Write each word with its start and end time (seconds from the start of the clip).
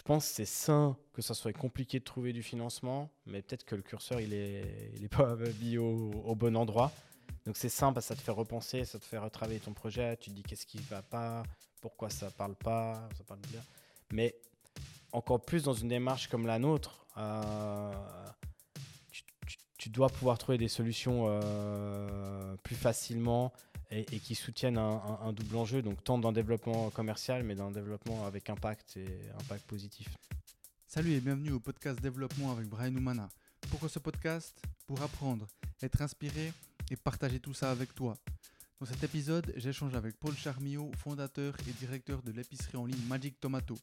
je 0.00 0.04
pense 0.06 0.28
que 0.28 0.34
c'est 0.34 0.46
sain 0.46 0.96
que 1.12 1.20
ça 1.20 1.34
soit 1.34 1.52
compliqué 1.52 1.98
de 1.98 2.04
trouver 2.04 2.32
du 2.32 2.42
financement, 2.42 3.10
mais 3.26 3.42
peut-être 3.42 3.66
que 3.66 3.74
le 3.74 3.82
curseur, 3.82 4.18
il 4.18 4.32
est, 4.32 4.92
il 4.96 5.04
est 5.04 5.14
pas 5.14 5.36
mis 5.60 5.76
au, 5.76 6.10
au 6.24 6.34
bon 6.34 6.56
endroit. 6.56 6.90
Donc 7.44 7.58
c'est 7.58 7.68
simple, 7.68 8.00
ça 8.00 8.16
te 8.16 8.22
fait 8.22 8.30
repenser, 8.30 8.86
ça 8.86 8.98
te 8.98 9.04
fait 9.04 9.18
retravailler 9.18 9.60
ton 9.60 9.74
projet, 9.74 10.16
tu 10.16 10.30
te 10.30 10.34
dis 10.34 10.42
qu'est-ce 10.42 10.64
qui 10.64 10.78
va 10.88 11.02
pas, 11.02 11.42
pourquoi 11.82 12.08
ça 12.08 12.30
parle 12.30 12.54
pas, 12.54 13.10
ça 13.18 13.24
parle 13.24 13.40
bien. 13.50 13.60
Mais 14.10 14.34
encore 15.12 15.44
plus 15.44 15.64
dans 15.64 15.74
une 15.74 15.88
démarche 15.88 16.28
comme 16.28 16.46
la 16.46 16.58
nôtre, 16.58 17.04
euh, 17.18 17.92
tu, 19.76 19.90
dois 19.90 20.08
pouvoir 20.08 20.38
trouver 20.38 20.56
des 20.56 20.68
solutions 20.68 21.26
euh, 21.26 22.56
plus 22.62 22.76
facilement 22.76 23.52
et, 23.90 24.04
qui 24.04 24.34
soutiennent 24.34 24.78
un, 24.78 25.32
double 25.32 25.56
enjeu, 25.56 25.82
donc 25.82 26.02
tant 26.04 26.18
le 26.18 26.32
développement 26.32 26.90
commercial, 26.90 27.42
mais 27.42 27.54
le 27.54 27.72
développement 27.72 28.26
avec 28.26 28.48
impact 28.48 28.96
et 28.96 29.06
impact 29.40 29.66
positif. 29.66 30.08
Salut 30.86 31.12
et 31.12 31.20
bienvenue 31.20 31.52
au 31.52 31.60
podcast 31.60 32.00
Développement 32.00 32.52
avec 32.52 32.68
Brian 32.68 32.94
Oumana. 32.94 33.28
Pourquoi 33.70 33.88
ce 33.88 33.98
podcast 33.98 34.60
Pour 34.86 35.02
apprendre, 35.02 35.46
être 35.82 36.02
inspiré 36.02 36.52
et 36.90 36.96
partager 36.96 37.40
tout 37.40 37.54
ça 37.54 37.70
avec 37.70 37.94
toi. 37.94 38.16
Dans 38.80 38.86
cet 38.86 39.02
épisode, 39.04 39.52
j'échange 39.56 39.94
avec 39.94 40.16
Paul 40.18 40.34
Charmillot, 40.36 40.90
fondateur 40.96 41.54
et 41.68 41.72
directeur 41.72 42.22
de 42.22 42.32
l'épicerie 42.32 42.78
en 42.78 42.86
ligne 42.86 43.04
Magic 43.06 43.38
Tomato 43.40 43.76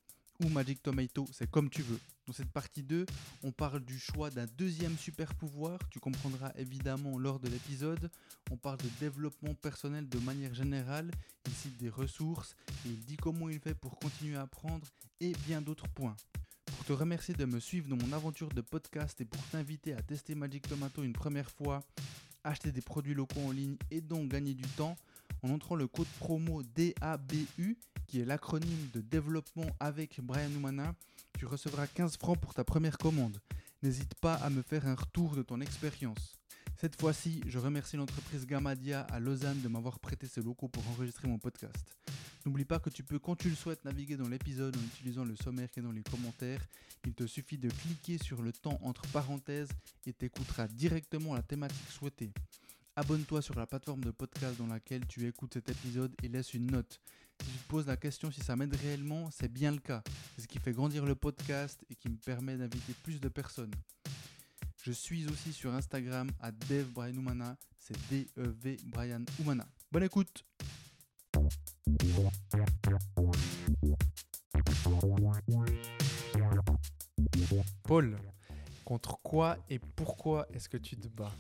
ou 0.44 0.50
Magic 0.50 0.82
Tomato, 0.82 1.26
c'est 1.32 1.50
comme 1.50 1.70
tu 1.70 1.82
veux. 1.82 2.00
Dans 2.28 2.34
cette 2.34 2.52
partie 2.52 2.84
2, 2.84 3.06
on 3.44 3.54
parle 3.54 3.80
du 3.80 3.98
choix 3.98 4.30
d'un 4.30 4.48
deuxième 4.58 4.98
super 4.98 5.34
pouvoir, 5.34 5.80
tu 5.90 6.02
comprendras 6.02 6.52
évidemment 6.58 7.18
lors 7.18 7.40
de 7.40 7.48
l'épisode. 7.48 8.12
On 8.52 8.58
parle 8.58 8.80
de 8.80 8.90
développement 9.00 9.54
personnel 9.54 10.10
de 10.10 10.20
manière 10.20 10.54
générale, 10.54 11.10
il 11.46 11.54
cite 11.54 11.78
des 11.78 11.88
ressources, 11.88 12.58
il 12.86 13.00
dit 13.06 13.16
comment 13.16 13.48
il 13.48 13.62
fait 13.62 13.76
pour 13.76 13.98
continuer 13.98 14.36
à 14.36 14.42
apprendre 14.42 14.86
et 15.22 15.32
bien 15.46 15.62
d'autres 15.62 15.88
points. 15.88 16.18
Pour 16.66 16.84
te 16.84 16.92
remercier 16.92 17.34
de 17.34 17.46
me 17.46 17.62
suivre 17.62 17.88
dans 17.88 17.96
mon 17.96 18.12
aventure 18.12 18.50
de 18.50 18.60
podcast 18.60 19.22
et 19.22 19.26
pour 19.26 19.42
t'inviter 19.44 19.94
à 19.94 20.02
tester 20.02 20.36
Magic 20.36 20.68
Tomato 20.68 21.04
une 21.04 21.14
première 21.14 21.50
fois, 21.50 21.82
acheter 22.44 22.74
des 22.74 22.82
produits 22.82 23.14
locaux 23.14 23.40
en 23.40 23.52
ligne 23.52 23.78
et 23.90 24.02
donc 24.02 24.28
gagner 24.28 24.54
du 24.54 24.68
temps, 24.68 24.98
en 25.44 25.50
entrant 25.52 25.76
le 25.76 25.88
code 25.88 26.08
promo 26.20 26.62
DABU, 26.62 27.78
qui 28.06 28.20
est 28.20 28.26
l'acronyme 28.26 28.90
de 28.94 29.00
développement 29.00 29.68
avec 29.80 30.20
Brian 30.22 30.52
Oumana, 30.52 30.94
tu 31.38 31.46
recevras 31.46 31.86
15 31.86 32.18
francs 32.18 32.40
pour 32.40 32.56
ta 32.56 32.64
première 32.64 32.98
commande. 32.98 33.40
N'hésite 33.84 34.16
pas 34.16 34.34
à 34.36 34.50
me 34.50 34.64
faire 34.64 34.88
un 34.88 34.96
retour 34.96 35.36
de 35.36 35.44
ton 35.44 35.62
expérience. 35.62 36.34
Cette 36.78 37.00
fois-ci, 37.00 37.42
je 37.46 37.60
remercie 37.60 37.96
l'entreprise 37.96 38.48
Gamadia 38.48 39.02
à 39.02 39.20
Lausanne 39.20 39.62
de 39.62 39.68
m'avoir 39.68 40.00
prêté 40.00 40.26
ses 40.26 40.42
locaux 40.42 40.68
pour 40.68 40.88
enregistrer 40.90 41.28
mon 41.28 41.38
podcast. 41.38 41.96
N'oublie 42.46 42.66
pas 42.66 42.80
que 42.80 42.90
tu 42.90 43.04
peux, 43.04 43.20
quand 43.20 43.36
tu 43.36 43.50
le 43.50 43.56
souhaites, 43.56 43.86
naviguer 43.86 44.18
dans 44.18 44.28
l'épisode 44.28 44.76
en 44.76 44.82
utilisant 44.82 45.26
le 45.26 45.36
sommaire 45.36 45.70
qui 45.70 45.80
est 45.80 45.84
dans 45.84 45.92
les 45.92 46.04
commentaires. 46.04 46.66
Il 47.06 47.14
te 47.14 47.28
suffit 47.28 47.58
de 47.60 47.70
cliquer 47.70 48.18
sur 48.18 48.42
le 48.42 48.52
temps 48.52 48.80
entre 48.82 49.08
parenthèses 49.12 49.70
et 50.08 50.14
t'écouteras 50.14 50.68
directement 50.68 51.36
la 51.36 51.44
thématique 51.44 51.92
souhaitée. 51.92 52.32
Abonne-toi 52.96 53.44
sur 53.44 53.54
la 53.54 53.68
plateforme 53.68 54.04
de 54.04 54.10
podcast 54.10 54.58
dans 54.58 54.66
laquelle 54.66 55.06
tu 55.06 55.28
écoutes 55.28 55.54
cet 55.54 55.70
épisode 55.70 56.16
et 56.24 56.30
laisse 56.30 56.56
une 56.56 56.72
note. 56.72 57.00
Si 57.44 57.52
tu 57.52 57.58
te 57.58 57.68
poses 57.68 57.88
la 57.88 57.98
question 57.98 58.32
si 58.32 58.42
ça 58.42 58.56
m'aide 58.56 58.76
réellement, 58.76 59.30
c'est 59.32 59.52
bien 59.52 59.72
le 59.72 59.80
cas. 59.80 60.04
C'est 60.36 60.42
ce 60.44 60.48
qui 60.48 60.60
fait 60.60 60.72
grandir 60.74 61.06
le 61.06 61.16
podcast 61.16 61.84
et 61.90 61.96
qui 61.96 62.10
me 62.10 62.18
permet 62.18 62.58
d'inviter 62.58 62.94
plus 63.04 63.20
de 63.20 63.30
personnes. 63.30 63.74
Je 64.84 64.92
suis 64.92 65.28
aussi 65.28 65.52
sur 65.52 65.74
Instagram 65.74 66.30
à 66.40 66.52
Dev 66.52 66.88
c'est 67.78 67.98
D-E-V 68.10 68.78
Brian 68.86 69.24
Oumana. 69.40 69.68
Bonne 69.92 70.04
écoute 70.04 70.46
Paul, 77.84 78.18
contre 78.86 79.20
quoi 79.22 79.58
et 79.70 79.80
pourquoi 79.80 80.48
est-ce 80.54 80.70
que 80.70 80.78
tu 80.78 80.96
te 80.98 81.08
bats? 81.08 81.34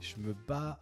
Je 0.00 0.16
me 0.16 0.34
bats 0.34 0.78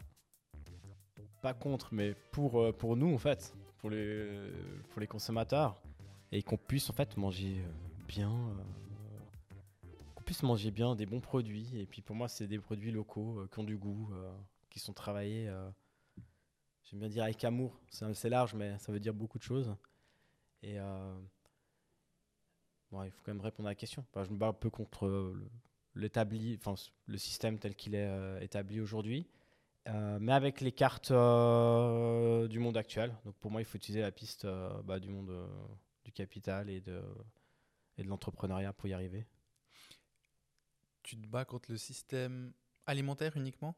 pas 1.41 1.55
contre, 1.55 1.89
mais 1.93 2.15
pour, 2.33 2.61
euh, 2.61 2.73
pour 2.73 2.97
nous 2.97 3.13
en 3.15 3.19
fait, 3.19 3.55
pour 3.79 3.91
les, 3.91 4.51
pour 4.91 5.01
les 5.01 5.07
consommateurs, 5.07 5.81
et 6.33 6.43
qu'on 6.43 6.57
puisse 6.57 6.89
en 6.91 6.93
fait 6.93 7.17
manger 7.17 7.59
euh, 7.59 7.73
bien, 8.07 8.33
euh, 8.33 9.89
qu'on 10.15 10.23
puisse 10.23 10.43
manger 10.43 10.71
bien 10.71 10.95
des 10.95 11.07
bons 11.07 11.21
produits. 11.21 11.69
Et 11.79 11.87
puis 11.87 12.03
pour 12.03 12.15
moi, 12.15 12.29
c'est 12.29 12.47
des 12.47 12.59
produits 12.59 12.93
locaux 12.93 13.47
qui 13.53 13.59
ont 13.59 13.65
du 13.65 13.77
goût, 13.77 14.11
qui 14.69 14.79
sont 14.79 14.93
travaillés. 14.93 15.51
J'aime 16.85 17.01
bien 17.01 17.09
dire 17.09 17.25
avec 17.25 17.43
amour. 17.45 17.81
C'est 17.91 18.31
large, 18.31 18.55
mais 18.55 18.79
ça 18.79 18.93
veut 18.93 19.01
dire 19.01 19.15
beaucoup 19.15 19.39
de 19.39 19.43
choses. 19.43 19.75
Et 20.63 20.77
bon, 22.93 23.03
il 23.03 23.11
faut 23.11 23.23
quand 23.25 23.33
même 23.33 23.41
répondre 23.41 23.69
à 23.69 23.73
la 23.73 23.77
question. 23.77 24.05
je 24.15 24.31
me 24.31 24.37
bats 24.37 24.49
un 24.49 24.53
peu 24.53 24.71
contre 24.71 25.35
l'établi, 25.97 26.57
enfin 26.61 26.75
le 27.07 27.19
système 27.19 27.59
tel 27.59 27.75
qu'il 27.75 27.95
est 27.97 28.45
établi 28.45 28.81
aujourd'hui, 28.81 29.27
euh, 29.89 30.19
mais 30.21 30.33
avec 30.33 30.61
les 30.61 30.73
cartes 30.73 31.11
euh, 31.11 32.49
du 32.49 32.59
monde 32.59 32.77
actuel. 32.77 33.15
Donc 33.25 33.35
pour 33.37 33.51
moi, 33.51 33.61
il 33.61 33.65
faut 33.65 33.77
utiliser 33.77 34.03
la 34.03 34.13
piste 34.13 34.47
bah, 34.85 35.01
du 35.01 35.09
monde 35.09 35.49
du 36.05 36.13
capital 36.13 36.71
et 36.71 36.81
de, 36.81 37.03
et 37.99 38.03
de 38.03 38.09
l'entrepreneuriat 38.09 38.73
pour 38.73 38.89
y 38.89 38.93
arriver. 38.93 39.27
Tu 41.03 41.17
te 41.17 41.27
bats 41.27 41.45
contre 41.45 41.71
le 41.71 41.77
système 41.77 42.53
alimentaire 42.87 43.37
uniquement? 43.37 43.75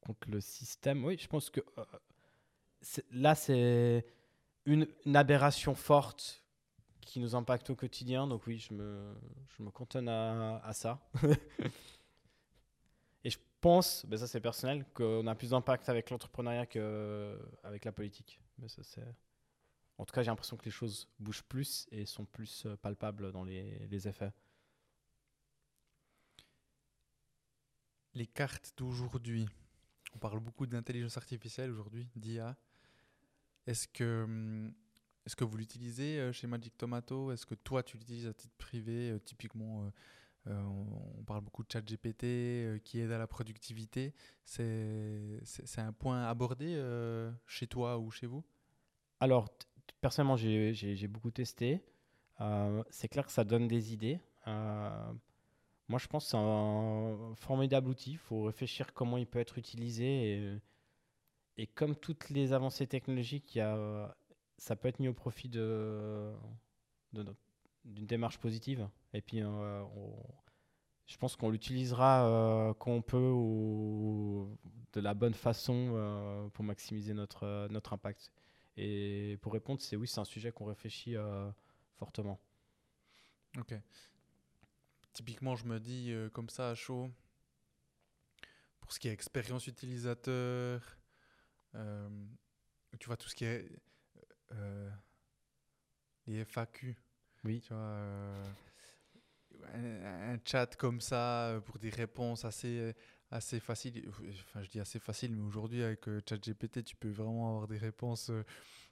Contre 0.00 0.30
le 0.30 0.40
système, 0.40 1.04
oui, 1.04 1.16
je 1.18 1.28
pense 1.28 1.50
que 1.50 1.60
là, 3.10 3.34
c'est 3.34 4.04
une, 4.66 4.88
une, 5.06 5.16
aberration 5.16 5.74
forte 5.74 6.44
qui 7.00 7.20
nous 7.20 7.34
impacte 7.34 7.70
au 7.70 7.76
quotidien. 7.76 8.26
Donc 8.26 8.46
oui, 8.46 8.58
je 8.58 8.74
me, 8.74 9.14
je 9.48 9.62
me 9.62 9.70
cantonne 9.70 10.08
à, 10.08 10.58
à 10.64 10.72
ça. 10.72 11.08
Pense, 13.62 14.04
ben 14.06 14.18
ça 14.18 14.26
c'est 14.26 14.40
personnel, 14.40 14.84
qu'on 14.92 15.26
a 15.26 15.34
plus 15.34 15.50
d'impact 15.50 15.88
avec 15.88 16.10
l'entrepreneuriat 16.10 16.66
qu'avec 16.66 17.84
la 17.84 17.92
politique. 17.92 18.38
Mais 18.58 18.68
ça. 18.68 18.82
En 19.98 20.04
tout 20.04 20.12
cas, 20.12 20.22
j'ai 20.22 20.30
l'impression 20.30 20.56
que 20.56 20.64
les 20.64 20.70
choses 20.70 21.08
bougent 21.18 21.44
plus 21.44 21.86
et 21.92 22.04
sont 22.04 22.24
plus 22.24 22.66
euh, 22.66 22.76
palpables 22.76 23.30
dans 23.32 23.44
les, 23.44 23.86
les 23.86 24.08
effets. 24.08 24.32
Les 28.14 28.26
cartes 28.26 28.74
d'aujourd'hui. 28.76 29.48
On 30.14 30.18
parle 30.18 30.40
beaucoup 30.40 30.66
d'intelligence 30.66 31.16
artificielle 31.16 31.70
aujourd'hui, 31.70 32.08
d'IA. 32.16 32.56
Est-ce 33.66 33.86
que 33.86 34.24
hum, 34.24 34.74
est-ce 35.24 35.36
que 35.36 35.44
vous 35.44 35.56
l'utilisez 35.56 36.18
euh, 36.18 36.32
chez 36.32 36.46
Magic 36.48 36.76
Tomato? 36.76 37.30
Est-ce 37.30 37.46
que 37.46 37.54
toi, 37.54 37.82
tu 37.82 37.96
l'utilises 37.96 38.26
à 38.26 38.34
titre 38.34 38.54
privé 38.58 39.10
euh, 39.10 39.18
Typiquement, 39.20 39.84
euh, 39.84 39.90
on 40.46 41.22
parle 41.24 41.40
beaucoup 41.40 41.62
de 41.62 41.70
chat 41.70 41.80
GPT 41.80 42.80
qui 42.84 43.00
aide 43.00 43.12
à 43.12 43.18
la 43.18 43.26
productivité. 43.26 44.12
C'est 44.44 45.40
un 45.78 45.92
point 45.92 46.24
abordé 46.24 46.80
chez 47.46 47.66
toi 47.66 47.98
ou 47.98 48.10
chez 48.10 48.26
vous? 48.26 48.44
Alors, 49.20 49.48
personnellement, 50.00 50.36
j'ai 50.36 51.08
beaucoup 51.08 51.30
testé. 51.30 51.80
c'est 52.90 53.08
clair 53.08 53.26
que 53.26 53.32
ça 53.32 53.44
donne 53.44 53.68
des 53.68 53.92
idées. 53.92 54.20
moi, 54.46 55.98
je 55.98 56.06
pense 56.08 56.24
que 56.24 56.30
c'est 56.30 56.36
un 56.36 57.34
formidable 57.36 57.88
outil. 57.88 58.12
Il 58.12 58.18
faut 58.18 58.44
réfléchir 58.44 58.92
comment 58.92 59.16
il 59.16 59.26
peut 59.26 59.40
être 59.40 59.58
utilisé. 59.58 60.58
Et, 61.56 61.66
comme 61.66 61.94
toutes 61.94 62.30
les 62.30 62.52
avancées 62.52 62.86
technologiques, 62.86 63.54
y 63.54 63.60
a 63.60 64.16
ça 64.62 64.76
peut 64.76 64.86
être 64.86 65.00
mis 65.00 65.08
au 65.08 65.12
profit 65.12 65.48
de, 65.48 66.32
d'une 67.84 68.06
démarche 68.06 68.38
positive. 68.38 68.88
Et 69.12 69.20
puis, 69.20 69.42
euh, 69.42 69.84
je 71.06 71.16
pense 71.16 71.36
qu'on 71.36 71.50
l'utilisera 71.50 72.26
euh, 72.26 72.74
quand 72.74 72.92
on 72.92 73.02
peut 73.02 73.30
ou 73.32 74.56
de 74.92 75.00
la 75.00 75.14
bonne 75.14 75.34
façon 75.34 75.92
euh, 75.94 76.48
pour 76.50 76.64
maximiser 76.64 77.14
notre, 77.14 77.68
notre 77.70 77.92
impact. 77.92 78.30
Et 78.76 79.38
pour 79.42 79.52
répondre, 79.52 79.80
c'est 79.80 79.96
oui, 79.96 80.08
c'est 80.08 80.20
un 80.20 80.24
sujet 80.24 80.52
qu'on 80.52 80.64
réfléchit 80.64 81.14
fortement. 81.96 82.40
Ok. 83.58 83.74
Typiquement, 85.12 85.56
je 85.56 85.66
me 85.66 85.78
dis 85.78 86.10
comme 86.32 86.48
ça 86.48 86.70
à 86.70 86.74
chaud, 86.74 87.10
pour 88.80 88.92
ce 88.92 88.98
qui 88.98 89.08
est 89.08 89.12
expérience 89.12 89.66
utilisateur, 89.66 90.98
tu 91.74 93.06
vois, 93.06 93.18
tout 93.18 93.28
ce 93.28 93.34
qui 93.34 93.44
est 93.44 93.68
les 96.26 96.44
FAQ. 96.44 96.96
Oui. 97.44 97.60
Tu 97.60 97.72
vois, 97.72 97.82
euh, 97.82 98.44
un, 99.74 100.38
chat 100.44 100.76
comme 100.76 101.00
ça 101.00 101.48
euh, 101.48 101.60
pour 101.60 101.78
des 101.78 101.90
réponses 101.90 102.44
assez, 102.44 102.94
assez 103.30 103.60
faciles. 103.60 104.08
Enfin, 104.08 104.62
je 104.62 104.68
dis 104.68 104.80
assez 104.80 104.98
facile, 104.98 105.34
mais 105.34 105.42
aujourd'hui, 105.42 105.82
avec 105.82 106.04
ChatGPT, 106.28 106.84
tu 106.84 106.96
peux 106.96 107.10
vraiment 107.10 107.50
avoir 107.50 107.68
des 107.68 107.78
réponses 107.78 108.30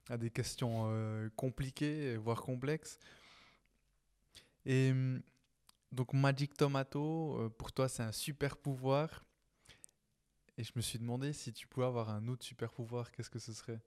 à 0.08 0.16
des 0.16 0.30
questions 0.30 0.90
compliquées, 1.36 2.16
voire 2.16 2.42
complexes. 2.42 2.98
Et 4.66 4.92
donc, 5.92 6.12
Magic 6.12 6.56
Tomato, 6.56 7.50
pour 7.58 7.72
toi, 7.72 7.88
c'est 7.88 8.02
un 8.02 8.12
super 8.12 8.56
pouvoir. 8.56 9.24
Et 10.60 10.62
je 10.62 10.72
me 10.76 10.82
suis 10.82 10.98
demandé 10.98 11.32
si 11.32 11.54
tu 11.54 11.66
pouvais 11.66 11.86
avoir 11.86 12.10
un 12.10 12.28
autre 12.28 12.44
super 12.44 12.70
pouvoir, 12.70 13.10
qu'est-ce 13.12 13.30
que 13.30 13.38
ce 13.38 13.54
serait? 13.54 13.80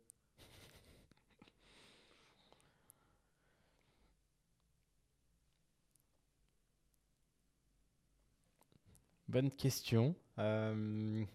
Bonne 9.33 9.50
question. 9.51 10.15
Euh, 10.38 11.25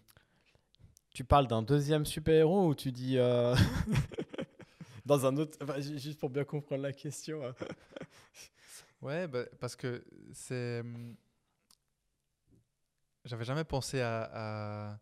tu 1.13 1.23
parles 1.25 1.47
d'un 1.47 1.61
deuxième 1.61 2.05
super-héros 2.05 2.69
ou 2.69 2.73
tu 2.75 2.91
dis 2.93 3.17
euh, 3.17 3.53
dans 5.05 5.25
un 5.25 5.35
autre 5.35 5.57
Juste 5.81 6.17
pour 6.19 6.29
bien 6.29 6.45
comprendre 6.45 6.83
la 6.83 6.93
question. 6.93 7.45
hein. 7.45 7.53
Ouais, 9.01 9.27
bah, 9.29 9.45
parce 9.61 9.77
que 9.77 10.03
c'est. 10.33 10.81
hum, 10.81 11.15
J'avais 13.23 13.45
jamais 13.45 13.63
pensé 13.63 14.01
à. 14.01 14.29
à- 14.93 14.99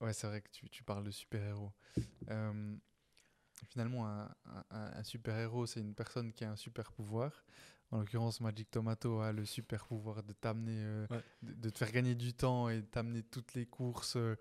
Ouais, 0.00 0.12
c'est 0.12 0.26
vrai 0.28 0.40
que 0.40 0.50
tu, 0.50 0.68
tu 0.68 0.84
parles 0.84 1.02
de 1.04 1.10
super-héros. 1.10 1.72
Euh, 2.30 2.76
finalement, 3.70 4.06
un, 4.06 4.28
un- 4.70 5.02
super-héros, 5.02 5.66
c'est 5.66 5.80
une 5.80 5.94
personne 5.94 6.32
qui 6.32 6.44
a 6.44 6.50
un 6.52 6.56
super-pouvoir. 6.56 7.44
En 7.92 7.98
l'occurrence, 8.00 8.40
Magic 8.40 8.70
Tomato 8.70 9.20
a 9.20 9.32
le 9.32 9.44
super-pouvoir 9.44 10.22
de 10.22 10.32
t'amener, 10.32 10.76
euh, 10.76 11.06
Ouais. 11.10 11.22
de, 11.42 11.52
de 11.54 11.70
te 11.70 11.78
faire 11.78 11.92
gagner 11.92 12.14
du 12.14 12.34
temps 12.34 12.68
et 12.68 12.80
de 12.82 12.86
t'amener 12.86 13.22
toutes 13.22 13.54
les 13.54 13.66
courses 13.66 14.16
euh, 14.16 14.36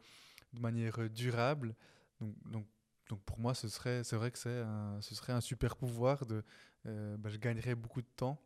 de 0.54 0.60
manière 0.60 1.00
euh, 1.00 1.10
durable. 1.10 1.76
Donc, 2.20 2.36
donc, 2.50 2.68
donc 3.10 3.22
pour 3.24 3.40
moi, 3.40 3.54
ce 3.54 3.68
serait, 3.70 4.04
c'est 4.04 4.16
vrai 4.16 4.32
que 4.32 4.40
c'est 4.40 4.62
un, 4.62 5.00
ce 5.02 5.14
serait 5.14 5.34
un 5.34 5.42
super-pouvoir 5.42 6.26
de, 6.26 6.44
euh, 6.88 7.18
bah, 7.18 7.30
je 7.30 7.38
gagnerais 7.38 7.76
beaucoup 7.76 8.02
de 8.02 8.08
temps. 8.16 8.42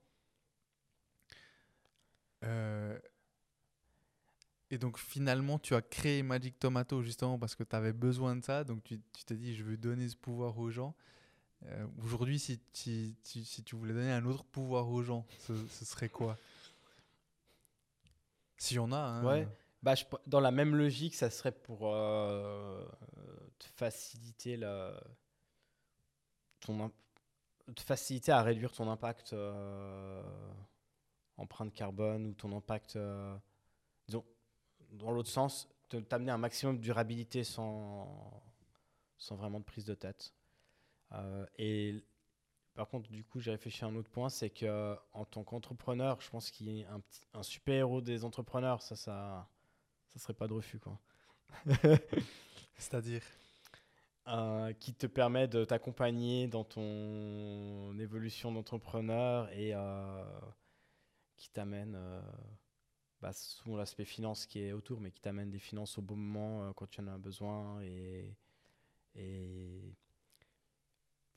Et 4.72 4.78
donc 4.78 4.98
finalement, 5.00 5.58
tu 5.60 5.74
as 5.76 5.82
créé 5.82 6.22
Magic 6.24 6.60
Tomato 6.60 7.02
justement 7.02 7.40
parce 7.40 7.56
que 7.56 7.64
tu 7.64 7.76
avais 7.76 7.94
besoin 7.94 8.36
de 8.36 8.44
ça. 8.44 8.64
Donc 8.64 8.84
tu 8.84 9.00
tu 9.14 9.26
t'es 9.26 9.36
dit, 9.36 9.56
je 9.56 9.64
veux 9.64 9.78
donner 9.78 10.08
ce 10.08 10.16
pouvoir 10.16 10.58
aux 10.60 10.70
gens. 10.70 10.96
Euh, 11.66 11.86
Aujourd'hui, 12.04 12.40
si, 12.40 12.60
si 12.74 13.64
tu 13.66 13.76
voulais 13.76 13.94
donner 13.94 14.12
un 14.12 14.26
autre 14.26 14.44
pouvoir 14.46 14.90
aux 14.90 15.04
gens, 15.04 15.26
ce, 15.40 15.56
serait 15.86 16.10
quoi? 16.10 16.38
S'il 18.58 18.78
y 18.78 18.80
en 18.80 18.92
a. 18.92 18.98
hein. 18.98 19.26
Ouais. 19.26 19.48
Bah, 19.82 19.94
dans 20.28 20.42
la 20.42 20.52
même 20.52 20.76
logique, 20.76 21.16
ça 21.16 21.30
serait 21.30 21.54
pour 21.54 21.94
euh, 21.94 22.86
te 23.60 23.66
faciliter 23.66 24.60
ton 26.60 26.92
à 28.32 28.42
réduire 28.42 28.74
ton 28.74 28.90
impact 28.90 29.32
euh, 29.32 30.22
empreinte 31.38 31.74
carbone 31.74 32.26
ou 32.26 32.34
ton 32.34 32.56
impact, 32.56 32.98
disons, 34.08 34.26
dans 34.92 35.12
l'autre 35.12 35.30
sens, 35.30 35.70
t'amener 36.10 36.32
un 36.32 36.38
maximum 36.38 36.78
de 36.78 36.82
durabilité 36.82 37.46
sans 37.46 38.44
vraiment 39.32 39.60
de 39.60 39.66
prise 39.66 39.86
de 39.86 39.94
tête. 39.94 40.34
Euh, 41.14 41.46
et 41.58 42.04
par 42.76 42.88
contre, 42.90 43.10
du 43.12 43.24
coup, 43.26 43.40
j'ai 43.42 43.52
réfléchi 43.52 43.86
à 43.86 43.88
un 43.88 43.96
autre 43.96 44.10
point, 44.12 44.30
c'est 44.30 44.50
que 44.52 44.96
en 45.14 45.26
tant 45.26 45.44
qu'entrepreneur, 45.44 46.22
je 46.22 46.30
pense 46.30 46.52
qu'il 46.52 46.70
y 46.72 46.84
a 46.86 46.94
un, 46.94 47.00
petit- 47.02 47.28
un 47.34 47.44
super 47.44 47.76
héros 47.76 48.02
des 48.02 48.26
entrepreneurs, 48.26 48.82
ça, 48.82 48.96
ça, 48.96 49.50
ça 50.08 50.20
serait 50.20 50.34
pas 50.36 50.48
de 50.48 50.54
refus, 50.54 50.80
quoi. 50.80 51.00
C'est-à-dire? 52.78 53.24
Euh, 54.28 54.74
qui 54.74 54.94
te 54.94 55.08
permet 55.08 55.48
de 55.48 55.66
t'accompagner 55.66 56.48
dans 56.48 56.64
ton 56.64 57.98
évolution 58.00 58.52
d'entrepreneur 58.52 59.50
et 59.54 59.74
euh, 59.74 60.24
qui 61.38 61.50
t'amène, 61.50 61.96
euh, 61.96 62.22
bah, 63.22 63.34
souvent 63.34 63.78
l'aspect 63.78 64.06
finance 64.06 64.46
qui 64.46 64.62
est 64.62 64.74
autour, 64.74 65.02
mais 65.02 65.12
qui 65.12 65.22
t'amène 65.22 65.50
des 65.52 65.60
finances 65.60 65.98
au 65.98 66.02
bon 66.02 66.16
moment 66.16 66.64
euh, 66.64 66.74
quand 66.74 66.88
tu 66.90 67.02
en 67.02 67.08
as 67.08 67.18
besoin 67.18 67.82
et, 67.82 68.36
et 69.16 69.96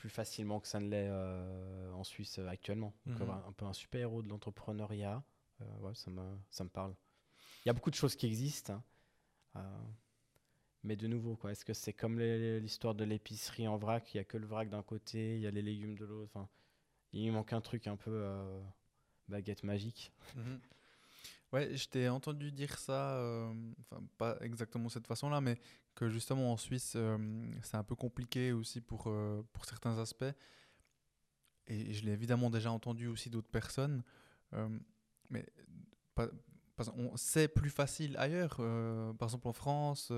plus 0.03 0.11
facilement 0.11 0.59
que 0.59 0.67
ça 0.67 0.81
ne 0.81 0.89
l'est 0.89 1.07
euh, 1.09 1.93
en 1.93 2.03
Suisse 2.03 2.41
euh, 2.41 2.49
actuellement. 2.49 2.93
Donc, 3.07 3.21
Mhm. 3.21 3.31
un 3.47 3.53
peu 3.53 3.67
un 3.67 3.73
super 3.73 4.01
héros 4.01 4.21
de 4.21 4.29
l'entrepreneuriat, 4.29 5.23
euh, 5.61 5.79
ouais, 5.79 5.95
ça, 5.95 6.11
me, 6.11 6.37
ça 6.51 6.65
me 6.65 6.69
parle. 6.71 6.97
Il 7.65 7.69
y 7.69 7.71
a 7.71 7.73
beaucoup 7.73 7.93
de 7.93 7.95
choses 7.95 8.17
qui 8.17 8.27
existent. 8.27 8.73
hein. 8.73 8.83
Euh, 9.55 9.79
mais 10.83 10.97
de 10.97 11.07
nouveau, 11.07 11.37
quoi, 11.37 11.53
est-ce 11.53 11.65
que 11.65 11.73
c'est 11.73 11.93
comme 11.93 12.19
l'histoire 12.19 12.97
de 12.97 13.05
l'épicerie 13.05 13.69
en 13.69 13.77
vrac? 13.77 14.13
Il 14.13 14.17
n'y 14.17 14.23
a 14.23 14.25
que 14.25 14.39
le 14.39 14.47
vrac 14.49 14.69
d'un 14.69 14.83
côté, 14.83 15.37
il 15.37 15.41
y 15.41 15.47
a 15.47 15.53
les 15.53 15.63
légumes 15.63 15.97
de 15.97 16.05
l'autre. 16.05 16.33
Enfin, 16.35 16.49
il 17.13 17.31
manque 17.31 17.53
un 17.53 17.61
truc 17.61 17.87
un 17.87 17.97
peu 17.97 18.27
baguette 19.29 19.63
magique. 19.63 20.11
Mhm. 20.35 20.61
Ouais, 21.53 21.77
je 21.77 21.89
t'ai 21.89 22.09
entendu 22.09 22.51
dire 22.51 22.77
ça, 22.77 23.23
enfin 23.83 24.03
pas 24.19 24.37
exactement 24.41 24.87
de 24.87 24.91
cette 24.91 25.07
façon-là, 25.07 25.41
mais 25.41 25.61
que 25.95 26.09
justement 26.09 26.53
en 26.53 26.57
Suisse, 26.57 26.95
euh, 26.97 27.19
c'est 27.63 27.77
un 27.77 27.85
peu 27.85 27.95
compliqué 27.95 28.53
aussi 28.53 28.81
pour, 28.81 29.05
euh, 29.07 29.43
pour 29.53 29.65
certains 29.65 29.99
aspects. 29.99 30.25
Et 31.67 31.93
je 31.95 32.05
l'ai 32.05 32.13
évidemment 32.13 32.51
déjà 32.51 32.71
entendu 32.73 33.07
aussi 33.07 33.31
d'autres 33.31 33.51
personnes. 33.51 34.03
euh, 34.55 34.69
mais 35.31 35.47
on- 36.97 37.17
c'est 37.17 37.49
plus 37.49 37.71
facile 37.71 38.17
ailleurs. 38.19 38.57
par 39.19 39.29
exemple 39.29 39.49
en 39.49 39.53
France, 39.55 40.13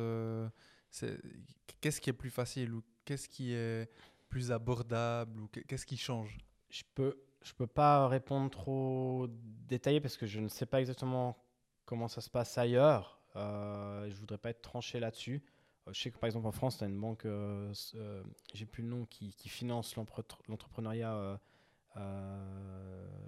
qu'est-ce 1.80 2.00
qui 2.00 2.10
est 2.10 2.14
plus 2.14 2.30
facile 2.30 2.72
ou 2.74 2.82
qu'est-ce 3.04 3.28
qui 3.28 3.52
est 3.52 3.88
plus 4.28 4.50
abordable 4.50 5.40
ou 5.40 5.46
qu'est- 5.48 5.62
qu'est-ce 5.64 5.86
qui 5.86 5.96
change? 5.96 6.38
Je 6.70 6.82
peux, 6.94 7.16
je 7.42 7.52
peux 7.52 7.66
pas 7.68 8.08
répondre 8.08 8.50
trop 8.50 9.28
détaillé 9.30 10.00
parce 10.00 10.16
que 10.16 10.26
je 10.26 10.40
ne 10.40 10.48
sais 10.48 10.66
pas 10.66 10.80
exactement 10.80 11.36
comment 11.84 12.08
ça 12.08 12.20
se 12.20 12.30
passe 12.30 12.58
ailleurs. 12.58 13.20
Je 13.36 14.14
voudrais 14.18 14.38
pas 14.38 14.50
être 14.50 14.62
tranché 14.62 14.98
là-dessus. 14.98 15.42
Euh, 15.86 15.92
je 15.92 16.00
sais 16.00 16.10
que 16.10 16.18
par 16.18 16.26
exemple 16.26 16.46
en 16.46 16.52
France, 16.52 16.78
tu 16.78 16.84
as 16.84 16.86
une 16.86 17.00
banque, 17.00 17.24
euh, 17.24 17.72
euh, 17.94 18.22
j'ai 18.54 18.66
plus 18.66 18.82
le 18.82 18.88
nom, 18.88 19.06
qui, 19.06 19.32
finance 19.48 19.96
l'entrepreneuriat 19.96 21.40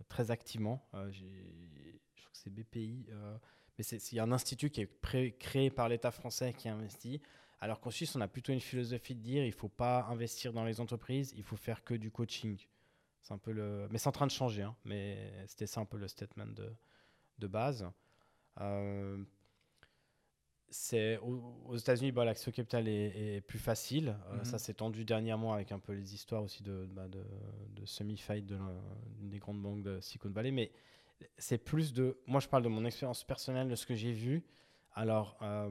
très 0.08 0.30
activement. 0.30 0.86
Je 0.92 1.20
crois 2.16 2.30
que 2.32 2.38
c'est 2.38 2.50
BPI. 2.50 3.06
mais 3.78 3.84
il 3.84 4.14
y 4.14 4.18
a 4.18 4.22
un 4.22 4.32
institut 4.32 4.70
qui 4.70 4.82
est 4.82 5.38
créé 5.38 5.70
par 5.70 5.88
l'État 5.88 6.10
français 6.10 6.52
qui 6.52 6.68
investit. 6.68 7.20
Alors 7.60 7.80
qu'en 7.80 7.90
Suisse, 7.90 8.14
on 8.16 8.20
a 8.20 8.28
plutôt 8.28 8.52
une 8.52 8.60
philosophie 8.60 9.14
de 9.14 9.20
dire 9.20 9.44
il 9.44 9.52
faut 9.52 9.68
pas 9.68 10.04
investir 10.04 10.52
dans 10.52 10.64
les 10.64 10.80
entreprises, 10.80 11.32
il 11.36 11.42
faut 11.42 11.56
faire 11.56 11.84
que 11.84 11.94
du 11.94 12.10
coaching. 12.10 12.58
Un 13.28 13.38
peu 13.38 13.50
le, 13.50 13.88
mais 13.90 13.98
c'est 13.98 14.06
en 14.08 14.12
train 14.12 14.26
de 14.26 14.30
changer. 14.30 14.62
hein, 14.62 14.76
mais 14.84 15.32
c'était 15.48 15.66
ça 15.66 15.80
un 15.80 15.84
peu 15.84 15.96
le 15.96 16.06
statement 16.06 16.46
de, 16.46 17.46
base. 17.48 17.84
C'est 20.70 21.18
aux, 21.18 21.42
aux 21.66 21.76
États-Unis, 21.76 22.12
bah, 22.12 22.24
l'accès 22.24 22.48
au 22.48 22.52
capital 22.52 22.88
est, 22.88 23.36
est 23.36 23.40
plus 23.40 23.58
facile. 23.58 24.16
Euh, 24.30 24.38
Mhm. 24.38 24.44
Ça 24.44 24.58
s'est 24.58 24.74
tendu 24.74 25.04
dernièrement 25.04 25.52
avec 25.52 25.72
un 25.72 25.78
peu 25.78 25.92
les 25.92 26.14
histoires 26.14 26.42
aussi 26.42 26.62
de, 26.62 26.86
bah, 26.90 27.08
de, 27.08 27.22
de 27.74 27.84
semi-fight 27.86 28.44
de 28.44 28.58
des 29.20 29.38
grandes 29.38 29.62
banques 29.62 29.82
de 29.82 30.00
Silicon 30.00 30.30
Valley. 30.30 30.50
Mais 30.50 30.70
c'est 31.38 31.58
plus 31.58 31.92
de. 31.92 32.18
Moi, 32.26 32.40
je 32.40 32.48
parle 32.48 32.62
de 32.62 32.68
mon 32.68 32.84
expérience 32.84 33.24
personnelle, 33.24 33.68
de 33.68 33.74
ce 33.76 33.86
que 33.86 33.94
j'ai 33.94 34.12
vu. 34.12 34.44
Alors, 34.94 35.36
euh, 35.42 35.70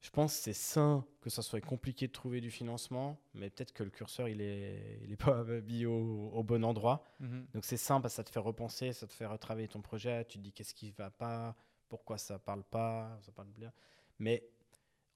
je 0.00 0.08
pense 0.10 0.34
que 0.36 0.42
c'est 0.44 0.52
sain 0.54 1.04
que 1.20 1.28
ça 1.28 1.42
soit 1.42 1.60
compliqué 1.60 2.06
de 2.06 2.12
trouver 2.12 2.40
du 2.40 2.50
financement, 2.50 3.20
mais 3.34 3.50
peut-être 3.50 3.72
que 3.72 3.82
le 3.82 3.90
curseur, 3.90 4.28
il 4.28 4.40
est, 4.40 4.98
il 5.04 5.12
est 5.12 5.16
pas 5.16 5.44
mis 5.66 5.84
au, 5.84 6.30
au 6.32 6.42
bon 6.42 6.64
endroit. 6.64 7.04
Donc 7.52 7.64
c'est 7.66 7.76
simple, 7.76 8.08
ça 8.08 8.24
te 8.24 8.30
fait 8.30 8.38
repenser, 8.40 8.92
ça 8.94 9.06
te 9.06 9.12
fait 9.12 9.26
retravailler 9.26 9.68
ton 9.68 9.82
projet, 9.82 10.24
tu 10.24 10.38
te 10.38 10.42
dis 10.42 10.52
qu'est-ce 10.52 10.72
qui 10.74 10.90
va 10.92 11.10
pas, 11.10 11.54
pourquoi 11.90 12.16
ça 12.16 12.38
parle 12.38 12.62
pas, 12.62 13.18
ça 13.20 13.32
parle 13.32 13.48
bien. 13.48 13.70
Mais 14.18 14.48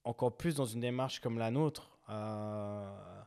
encore 0.02 0.36
plus 0.36 0.56
dans 0.56 0.66
une 0.66 0.80
démarche 0.80 1.20
comme 1.20 1.38
la 1.38 1.50
nôtre, 1.50 1.96
euh, 2.10 3.22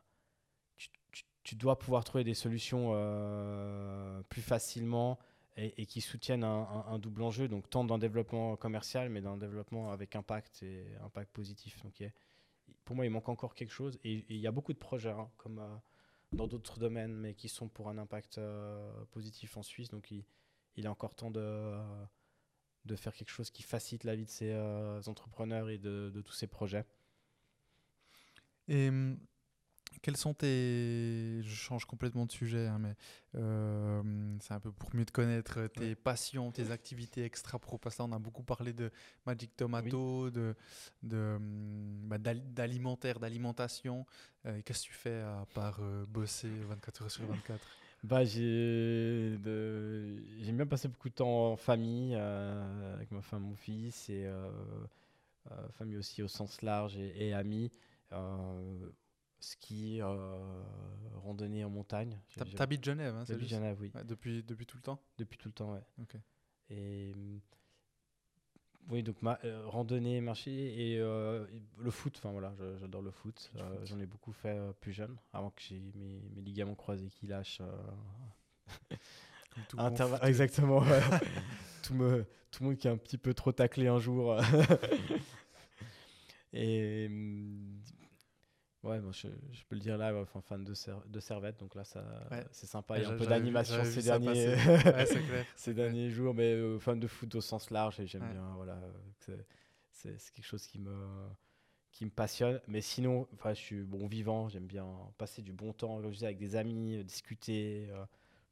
tu, 1.42 1.56
dois 1.56 1.78
pouvoir 1.78 2.04
trouver 2.04 2.22
des 2.22 2.34
solutions 2.34 2.90
euh, 2.92 4.22
plus 4.28 4.42
facilement 4.42 5.18
et, 5.56 5.86
qui 5.86 6.00
soutiennent 6.00 6.44
un, 6.44 6.98
double 7.00 7.22
enjeu, 7.22 7.48
donc 7.48 7.68
tant 7.68 7.82
dans 7.82 7.96
le 7.96 8.00
développement 8.00 8.54
commercial, 8.56 9.08
mais 9.08 9.20
dans 9.20 9.34
le 9.34 9.40
développement 9.40 9.90
avec 9.90 10.14
impact 10.14 10.62
et 10.62 10.86
impact 11.02 11.32
positif. 11.32 11.82
Donc 11.82 12.00
pour 12.84 12.94
moi, 12.94 13.06
il 13.06 13.10
manque 13.10 13.28
encore 13.28 13.54
quelque 13.54 13.72
chose 13.72 13.98
et 14.04 14.24
il 14.28 14.36
y 14.36 14.46
a 14.46 14.52
beaucoup 14.52 14.72
de 14.72 14.78
projets, 14.78 15.10
hein, 15.10 15.28
comme... 15.36 15.58
euh, 15.58 15.76
dans 16.30 16.46
d'autres 16.46 16.78
domaines, 16.78 17.14
mais 17.14 17.34
qui 17.34 17.48
sont 17.48 17.68
pour 17.68 17.88
un 17.88 17.96
impact 17.96 18.38
positif 19.12 19.56
en 19.56 19.62
Suisse. 19.62 19.88
Donc, 19.88 20.10
il, 20.10 20.26
il 20.76 20.84
est 20.84 20.88
encore 20.88 21.14
temps 21.14 21.30
de, 21.30 21.78
de 22.88 22.96
faire 22.96 23.12
quelque 23.14 23.30
chose 23.30 23.50
qui 23.50 23.62
facilite 23.62 24.02
la 24.04 24.16
vie 24.16 24.24
de 24.24 24.30
ces 24.30 24.50
euh, 24.50 25.00
entrepreneurs 25.06 25.70
et 25.70 25.78
de, 25.78 26.10
de 26.12 26.20
tous 26.22 26.32
ces 26.32 26.48
projets. 26.48 26.84
Et 28.66 28.88
hum, 28.88 29.18
quels 30.02 30.16
sont 30.16 30.34
tes... 30.34 31.40
Je 31.42 31.54
change 31.54 31.84
complètement 31.86 32.26
de 32.26 32.32
sujet, 32.32 32.66
hein, 32.66 32.78
mais 32.78 32.94
euh, 33.34 34.36
c'est 34.40 34.52
un 34.52 34.60
peu 34.60 34.70
pour 34.70 34.94
mieux 34.94 35.06
te 35.06 35.12
connaître, 35.12 35.58
euh, 35.60 35.68
tes 35.68 35.88
Ouais. 35.90 35.94
passions, 35.94 36.52
tes 36.52 36.70
activités 36.70 37.24
extra-pro. 37.24 37.78
Parce 37.78 37.96
que 37.96 38.02
là, 38.02 38.08
on 38.08 38.12
a 38.12 38.18
beaucoup 38.18 38.42
parlé 38.42 38.72
de 38.72 38.90
Magic 39.26 39.56
Tomato, 39.56 40.30
de, 40.30 40.54
de, 41.02 41.34
hum, 41.36 42.08
bah, 42.08 42.18
d'al- 42.18 42.52
d'alimentaire, 42.52 43.18
d'alimentation. 43.18 44.04
Euh, 44.46 44.60
Qu'est-ce 44.64 44.82
que 44.82 44.88
tu 44.88 44.94
fais 44.94 45.20
à 45.20 45.46
part 45.54 45.80
bosser 46.06 46.50
24 46.50 47.02
heures 47.02 47.10
sur 47.10 47.26
24 47.26 47.66
Bah, 48.04 48.24
j'ai 48.24 49.36
de... 49.38 50.22
j'aime 50.40 50.56
bien 50.56 50.66
passer 50.66 50.88
beaucoup 50.88 51.08
de 51.08 51.14
temps 51.14 51.52
en 51.52 51.56
famille, 51.56 52.14
euh, 52.14 52.94
avec 52.94 53.10
ma 53.10 53.22
femme, 53.22 53.42
mon 53.42 53.56
fils, 53.56 54.08
et 54.08 54.24
euh, 54.24 54.50
euh, 55.50 55.68
famille 55.70 55.96
aussi 55.96 56.22
au 56.22 56.28
sens 56.28 56.62
large 56.62 56.96
et, 56.96 57.28
et 57.28 57.34
amis. 57.34 57.70
Ski, 59.40 60.00
randonnée 61.22 61.64
en 61.64 61.70
montagne. 61.70 62.18
T'habites 62.56 62.84
Genève, 62.84 63.14
hein, 63.14 63.24
j'habite 63.28 63.48
Genève, 63.48 63.76
oui. 63.80 63.92
Ouais, 63.94 64.04
depuis, 64.04 64.42
depuis 64.42 64.66
tout 64.66 64.76
le 64.76 64.82
temps? 64.82 65.00
Depuis 65.16 65.38
tout 65.38 65.48
le 65.48 65.54
temps, 65.54 65.72
ouais. 65.74 65.82
Ok. 66.00 66.16
Et 66.70 67.12
hum, 67.14 67.40
oui, 68.90 69.02
donc 69.02 69.20
ma, 69.20 69.38
euh, 69.44 69.62
randonnée, 69.66 70.20
marcher 70.20 70.50
et, 70.50 70.98
euh, 70.98 71.44
et 71.52 71.62
le 71.78 71.90
foot. 71.90 72.14
Enfin 72.16 72.32
voilà, 72.32 72.54
j'adore 72.80 73.02
le 73.02 73.10
foot. 73.10 73.50
Euh, 73.56 73.78
foot. 73.78 73.86
J'en 73.86 74.00
ai 74.00 74.06
beaucoup 74.06 74.32
fait 74.32 74.58
plus 74.80 74.92
jeune, 74.92 75.16
avant 75.32 75.50
que 75.50 75.60
j'ai 75.60 75.80
mes, 75.94 76.22
mes 76.34 76.42
ligaments 76.42 76.74
croisés 76.74 77.10
qui 77.10 77.26
lâchent. 77.26 77.60
tout 79.68 79.76
bon 79.76 79.94
exactement. 80.22 80.82
tout, 81.82 81.94
me, 81.94 82.24
tout 82.50 82.62
le 82.62 82.68
monde 82.68 82.78
qui 82.78 82.88
a 82.88 82.92
un 82.92 82.96
petit 82.96 83.18
peu 83.18 83.34
trop 83.34 83.52
taclé 83.52 83.88
un 83.88 83.98
jour. 83.98 84.40
et 86.54 87.06
hum, 87.10 87.82
ouais, 88.82 89.00
bon, 89.00 89.12
je, 89.12 89.28
je 89.52 89.64
peux 89.68 89.74
le 89.76 89.80
dire 89.80 89.96
là, 89.98 90.14
enfin, 90.20 90.40
fan 90.40 90.64
de, 90.64 90.74
Ser- 90.74 91.02
de 91.06 91.20
Servette, 91.20 91.58
donc 91.58 91.74
là 91.74 91.84
ça, 91.84 92.04
Ouais. 92.30 92.44
c'est 92.52 92.66
sympa. 92.66 92.98
Il 92.98 93.02
y 93.02 93.06
a 93.06 93.10
un 93.10 93.16
peu 93.16 93.26
d'animation 93.26 93.82
ces 93.84 94.02
derniers. 94.02 94.54
Ouais, 94.54 95.04
clair. 95.06 95.46
ces 95.56 95.74
derniers 95.74 96.10
jours, 96.10 96.34
mais 96.34 96.52
euh, 96.54 96.78
fan 96.78 96.98
de 96.98 97.06
foot 97.06 97.34
au 97.34 97.40
sens 97.40 97.70
large 97.70 98.00
et 98.00 98.06
j'aime 98.06 98.28
bien. 98.30 98.52
Voilà, 98.56 98.80
c'est- 99.18 100.32
quelque 100.32 100.44
chose 100.46 100.66
qui 100.66 100.78
me 100.78 101.28
qui 101.90 102.04
me 102.04 102.10
passionne. 102.10 102.60
Mais 102.68 102.80
sinon, 102.80 103.26
enfin, 103.34 103.52
je 103.54 103.58
suis 103.60 103.82
bon 103.82 104.06
vivant. 104.06 104.48
J'aime 104.48 104.66
bien 104.66 104.86
passer 105.16 105.42
du 105.42 105.52
bon 105.52 105.72
temps, 105.72 105.96
comme 106.00 106.10
je 106.10 106.14
disais, 106.14 106.26
avec 106.26 106.38
des 106.38 106.54
amis, 106.54 106.96
euh, 106.96 107.02
discuter, 107.02 107.88
euh, 107.90 108.04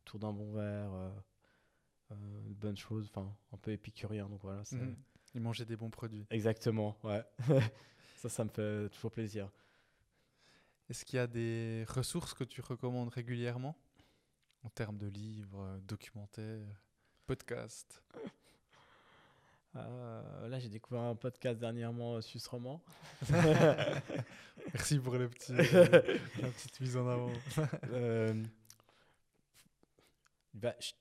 autour 0.03 0.19
d'un 0.19 0.33
bon 0.33 0.53
verre, 0.53 0.93
euh, 0.93 1.11
euh, 2.13 2.15
de 2.49 2.55
bonnes 2.55 2.77
choses. 2.77 3.09
Enfin, 3.15 3.33
un 3.53 3.57
peu 3.59 3.71
épicurien. 3.71 4.29
Donc 4.29 4.41
voilà, 4.43 4.63
Mhm. 4.73 4.97
Il 5.35 5.41
mangeait 5.43 5.67
des 5.67 5.77
bons 5.77 5.91
produits. 5.91 6.27
exactement. 6.31 6.97
Ouais, 7.05 7.23
ça, 8.17 8.29
ça 8.29 8.43
me 8.45 8.49
fait 8.49 8.89
toujours 8.89 9.13
plaisir. 9.13 9.49
Est-ce 10.89 11.05
qu'il 11.05 11.17
y 11.17 11.21
a 11.21 11.27
des 11.27 11.85
ressources 11.89 12.35
que 12.35 12.45
tu 12.45 12.61
recommandes 12.61 13.09
régulièrement 13.09 13.77
en 14.63 14.71
termes 14.71 14.99
de 14.99 15.09
livres, 15.09 15.61
euh, 15.61 15.79
documentaires, 15.81 16.83
podcasts? 17.27 18.03
Euh, 19.77 20.49
là, 20.49 20.59
j'ai 20.59 20.69
découvert 20.69 21.03
un 21.03 21.15
podcast 21.15 21.59
dernièrement, 21.59 22.17
euh, 22.17 22.21
Suisse 22.21 22.47
Roman. 22.47 22.83
Merci 24.73 24.99
pour 24.99 25.15
le 25.17 25.29
petit, 25.29 25.53
euh, 25.53 25.85
la 26.41 26.49
petite 26.49 26.81
mise 26.81 26.97
en 26.97 27.09
avant. 27.09 27.33
Euh, 27.93 28.43
bah, 30.55 30.75
je, 30.81 30.93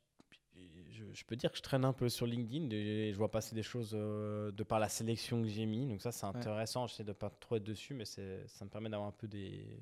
je- 0.96 1.14
je 1.14 1.26
peux 1.26 1.36
dire 1.36 1.52
que 1.52 1.58
je 1.58 1.62
traîne 1.64 1.86
un 1.86 1.94
peu 1.94 2.10
sur 2.10 2.26
LinkedIn 2.26 2.70
et 2.72 3.12
je 3.14 3.18
vois 3.18 3.30
passer 3.30 3.54
des 3.56 3.64
choses 3.64 3.92
euh, 3.94 4.52
de 4.52 4.64
par 4.64 4.80
la 4.80 4.90
sélection 4.90 5.42
que 5.42 5.48
j'ai 5.48 5.66
mis. 5.66 5.86
Donc 5.88 6.02
ça, 6.02 6.12
c'est 6.12 6.26
intéressant. 6.26 6.88
J'essaie 6.88 7.04
de 7.04 7.14
pas 7.14 7.30
trop 7.30 7.58
être 7.58 7.64
dessus, 7.64 7.94
mais 7.94 8.06
ça 8.06 8.22
me 8.66 8.70
permet 8.70 8.90
d'avoir 8.90 9.10
un 9.10 9.12
peu 9.14 9.28
des, 9.28 9.80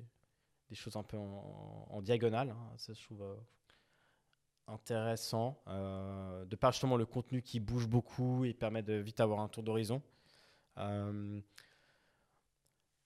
des 0.68 0.74
choses 0.74 0.96
un 0.96 1.02
peu 1.02 1.16
en, 1.16 1.86
en 1.90 2.02
diagonale. 2.02 2.50
hein. 2.50 2.72
Ça, 2.76 2.92
je 2.92 3.02
trouve 3.02 3.22
euh, 3.22 3.34
intéressant. 4.66 5.62
euh, 5.68 6.44
de 6.44 6.56
par 6.56 6.72
justement 6.72 6.96
le 6.96 7.06
contenu 7.06 7.42
qui 7.42 7.60
bouge 7.60 7.86
beaucoup 7.86 8.44
et 8.44 8.54
permet 8.54 8.82
de 8.82 8.94
vite 8.94 9.20
avoir 9.20 9.40
un 9.40 9.48
tour 9.48 9.62
d'horizon. 9.62 10.02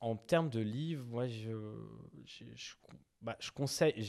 Euh, 0.03 0.05
en 0.07 0.17
termes 0.17 0.51
de 0.51 0.61
livres, 0.61 1.05
moi, 1.05 1.29
je, 1.29 1.51
je, 2.25 2.75
bah, 3.21 3.37
je 3.41 3.51
conseille. 3.51 3.95
Il 3.97 4.07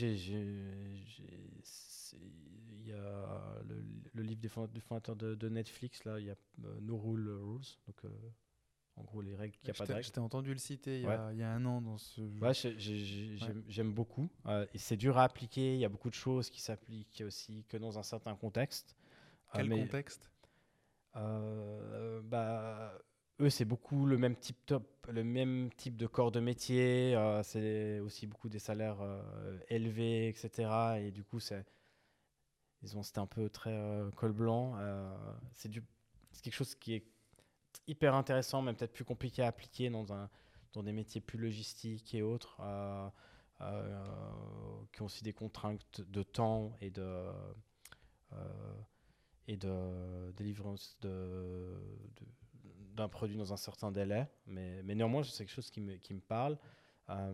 y 2.87 2.93
a 2.93 3.61
le, 3.67 3.83
le 4.13 4.23
livre 4.23 4.41
des 4.41 4.73
du 4.73 4.81
fondateur 4.81 5.15
de, 5.15 5.35
de 5.35 5.49
Netflix, 5.49 6.03
là, 6.05 6.19
il 6.19 6.25
y 6.25 6.29
a 6.29 6.35
euh, 6.65 6.79
No 6.81 6.97
Rule 6.97 7.29
Rules. 7.29 7.61
Donc, 7.87 8.05
euh, 8.05 8.09
en 8.97 9.03
gros, 9.03 9.21
les 9.21 9.35
règles, 9.35 9.55
il 9.63 9.67
n'y 9.67 9.71
a 9.71 9.73
pas 9.73 9.85
de 9.85 9.93
règles. 9.93 10.07
je 10.07 10.11
t'ai 10.11 10.19
entendu 10.19 10.51
le 10.51 10.59
citer 10.59 10.99
il 10.99 11.03
y, 11.03 11.07
a, 11.07 11.31
il 11.31 11.39
y 11.39 11.43
a 11.43 11.51
un 11.51 11.65
an 11.65 11.81
dans 11.81 11.97
ce 11.97 12.21
jeu. 12.21 12.41
Ouais, 12.41 12.53
j'ai- 12.53 12.77
j'ai- 12.79 13.37
j'ai- 13.37 13.53
j'aime 13.67 13.93
beaucoup. 13.93 14.29
Euh, 14.45 14.65
et 14.73 14.77
c'est 14.77 14.97
dur 14.97 15.17
à 15.17 15.23
appliquer. 15.23 15.75
Il 15.75 15.79
y 15.79 15.85
a 15.85 15.89
beaucoup 15.89 16.09
de 16.09 16.15
choses 16.15 16.49
qui 16.49 16.61
s'appliquent 16.61 17.23
aussi 17.25 17.63
que 17.69 17.77
dans 17.77 17.97
un 17.97 18.03
certain 18.03 18.35
contexte. 18.35 18.95
Euh, 19.55 19.57
Quel 19.57 19.69
mais, 19.69 19.85
contexte? 19.85 20.29
Euh, 21.15 22.21
bah, 22.23 22.93
eux, 23.39 23.49
c'est 23.49 23.65
beaucoup 23.65 24.05
le 24.05 24.17
même 24.17 24.35
type, 24.35 24.57
top, 24.65 25.07
le 25.09 25.23
même 25.23 25.69
type 25.77 25.97
de 25.97 26.07
corps 26.07 26.31
de 26.31 26.39
métier. 26.39 27.15
euh, 27.15 27.41
c'est 27.43 27.99
aussi 27.99 28.27
beaucoup 28.27 28.49
des 28.49 28.59
salaires 28.59 29.01
euh, 29.01 29.59
élevés, 29.69 30.27
etc. 30.29 30.99
Et 31.01 31.11
du 31.11 31.23
coup, 31.23 31.39
c'est 31.39 31.65
ils 32.81 32.97
ont 32.97 33.03
c'était 33.03 33.19
un 33.19 33.27
peu 33.27 33.49
très 33.49 33.73
euh, 33.73 34.09
col 34.11 34.31
blanc. 34.31 34.75
c'est 35.53 35.69
du 35.69 35.83
c'est 36.31 36.43
quelque 36.43 36.53
chose 36.53 36.75
qui 36.75 36.93
est 36.95 37.05
hyper 37.87 38.15
intéressant, 38.15 38.61
mais 38.61 38.73
peut-être 38.73 38.93
plus 38.93 39.05
compliqué 39.05 39.41
à 39.43 39.47
appliquer 39.47 39.89
dans 39.89 40.13
un 40.13 40.29
dans 40.73 40.83
des 40.83 40.93
métiers 40.93 41.21
plus 41.21 41.39
logistiques 41.39 42.13
et 42.13 42.21
autres, 42.21 42.61
qui 44.91 45.01
ont 45.01 45.05
aussi 45.05 45.23
des 45.23 45.33
contraintes 45.33 46.01
de 46.01 46.23
temps 46.23 46.73
et 46.81 46.91
de 46.91 47.31
et 49.47 49.57
de 49.57 50.31
délivrance 50.37 50.97
de- 51.01 51.81
d'un 52.99 53.09
produit 53.09 53.37
dans 53.37 53.53
un 53.53 53.57
certain 53.57 53.91
délai. 53.91 54.27
Mais, 54.47 54.83
néanmoins, 54.83 55.23
c'est 55.23 55.45
quelque 55.45 55.53
chose 55.53 55.71
qui 55.71 55.81
me, 55.81 55.95
qui 55.95 56.13
me 56.13 56.19
parle. 56.19 56.57
Euh, 57.09 57.33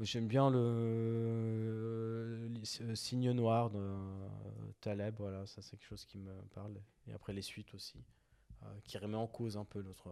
J'aime 0.00 0.28
bien 0.28 0.50
le, 0.50 0.58
euh, 0.58 2.54
signe 2.94 3.32
noir 3.32 3.70
de 3.70 3.78
euh, 3.78 4.28
Taleb, 4.82 5.14
voilà, 5.18 5.46
ça 5.46 5.62
c'est 5.62 5.78
quelque 5.78 5.88
chose 5.88 6.04
qui 6.04 6.18
me 6.18 6.34
parle. 6.54 6.78
Et 7.08 7.14
après 7.14 7.32
les 7.32 7.40
suites 7.40 7.72
aussi, 7.72 8.04
qui 8.84 8.98
remet 8.98 9.16
en 9.16 9.26
cause 9.26 9.56
un 9.56 9.64
peu 9.64 9.80
notre 9.80 10.10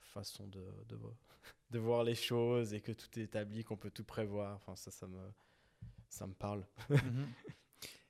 façon 0.00 0.46
de, 0.48 0.62
de 1.70 1.78
voir 1.78 2.04
les 2.04 2.14
choses 2.14 2.74
et 2.74 2.82
que 2.82 2.92
tout 2.92 3.18
est 3.18 3.22
établi, 3.22 3.64
qu'on 3.64 3.78
peut 3.78 3.90
tout 3.90 4.04
prévoir. 4.04 4.56
Enfin, 4.56 4.76
ça, 4.76 4.90
ça 4.90 5.06
me, 5.06 5.32
ça 6.08 6.26
me 6.26 6.34
parle. 6.34 6.66
Mhm. 6.90 7.26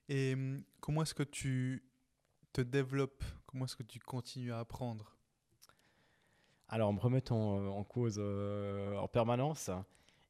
Et 0.09 0.33
hum, 0.33 0.63
comment 0.79 1.01
est-ce 1.01 1.13
que 1.13 1.23
tu 1.23 1.83
te 2.57 2.61
développes 2.61 3.23
Comment 3.45 3.65
est-ce 3.65 3.75
que 3.75 3.83
tu 3.83 3.99
continues 3.99 4.51
à 4.51 4.59
apprendre? 4.59 5.15
Alors, 6.67 6.89
en 6.89 6.93
me 6.93 6.99
remettant 6.99 7.59
euh, 7.59 7.67
en 7.67 7.83
cause 7.83 8.17
euh, 8.17 8.97
en 8.97 9.07
permanence, 9.07 9.69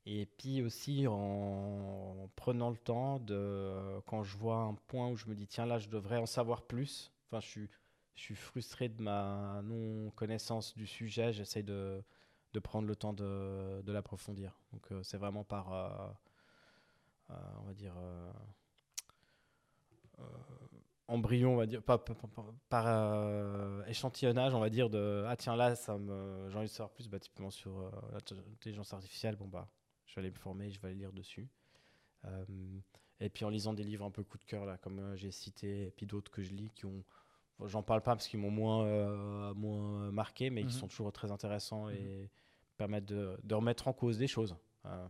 et 0.06 0.26
puis 0.26 0.62
aussi 0.62 1.08
en 1.08 2.30
prenant 2.36 2.70
le 2.70 2.76
temps 2.78 3.20
de, 3.20 4.00
quand 4.06 4.24
je 4.24 4.38
vois 4.38 4.58
un 4.58 4.74
point 4.74 5.10
où 5.10 5.16
je 5.16 5.26
me 5.28 5.36
dis, 5.36 5.48
tiens, 5.48 5.66
là, 5.66 5.80
je 5.80 5.88
devrais 5.88 6.18
en 6.18 6.26
savoir 6.26 6.64
plus. 6.64 7.12
Enfin, 7.26 7.40
je 7.40 7.48
suis, 7.48 7.70
je 8.16 8.22
suis 8.22 8.36
frustré 8.36 8.90
de 8.90 9.02
ma 9.02 9.62
non-connaissance 9.64 10.76
du 10.76 10.86
sujet. 10.86 11.32
J'essaie 11.32 11.64
de, 11.64 12.04
de 12.54 12.60
prendre 12.60 12.88
le 12.88 12.96
temps 12.98 13.14
de, 13.14 13.82
de 13.82 13.92
l'approfondir. 13.94 14.60
Donc, 14.74 14.92
euh, 14.92 15.02
c'est 15.02 15.18
vraiment 15.18 15.46
par, 15.46 15.72
on 17.30 17.64
va 17.64 17.74
dire, 17.74 17.96
embryon, 21.08 21.54
on 21.54 21.58
va 21.58 21.66
dire, 21.66 21.82
pas- 21.82 21.98
par 22.70 22.86
euh, 22.88 23.84
échantillonnage, 23.86 24.54
on 24.54 24.60
va 24.60 24.70
dire, 24.70 24.90
de 24.90 25.24
ah 25.28 25.36
tiens 25.38 25.56
là, 25.56 25.76
ça 25.76 25.98
me, 25.98 26.50
j'ai 26.50 26.58
envie 26.58 26.68
de 26.68 26.72
savoir 26.72 26.92
plus, 26.92 27.08
bah, 27.08 27.20
typiquement 27.20 27.50
sur 27.50 27.78
euh, 27.80 27.92
l'intelligence 28.32 28.94
artificielle, 28.94 29.36
bon 29.36 29.48
bah, 29.48 29.70
je 30.06 30.16
vais 30.16 30.20
aller 30.22 30.32
me 30.32 30.36
former, 30.36 30.70
je 30.72 30.80
vais 30.82 30.90
aller 30.90 30.98
lire 30.98 31.14
dessus. 31.14 31.48
Euh, 32.26 32.46
et 33.20 33.30
puis 33.30 33.46
en 33.46 33.50
lisant 33.50 33.74
des 33.74 33.84
livres 33.84 34.06
un 34.06 34.12
peu 34.12 34.24
coup 34.24 34.38
de 34.38 34.44
cœur, 34.44 34.66
là, 34.66 34.78
comme 34.78 35.16
j'ai 35.16 35.32
cité, 35.32 35.88
et 35.88 35.92
puis 35.92 36.06
d'autres 36.06 36.30
que 36.32 36.42
je 36.42 36.54
lis 36.54 36.72
qui 36.76 36.86
ont, 36.86 37.04
bon, 37.58 37.68
j'en 37.68 37.84
parle 37.84 38.02
pas 38.02 38.16
parce 38.16 38.28
qu'ils 38.28 38.40
m'ont 38.40 38.52
moins, 38.52 39.54
moins 39.54 40.12
marqué, 40.12 40.50
mais 40.50 40.64
Mhm. 40.64 40.68
qui 40.70 40.74
sont 40.76 40.88
toujours 40.88 41.12
très 41.14 41.32
intéressants 41.32 41.88
Mhm. 41.88 41.96
et 41.96 42.30
permettent 42.76 43.06
de, 43.06 43.38
de 43.44 43.56
remettre 43.56 43.88
en 43.88 43.94
cause 43.94 44.18
des 44.18 44.28
choses. 44.28 44.56
Euh, 44.86 45.08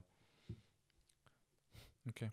Ok. 2.07 2.23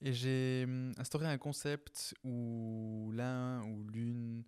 Et 0.00 0.12
j'ai 0.12 0.64
hum, 0.64 0.92
instauré 0.96 1.26
un 1.26 1.38
concept 1.38 2.14
où 2.22 3.10
l'un 3.14 3.64
ou 3.64 3.88
l'une, 3.88 4.44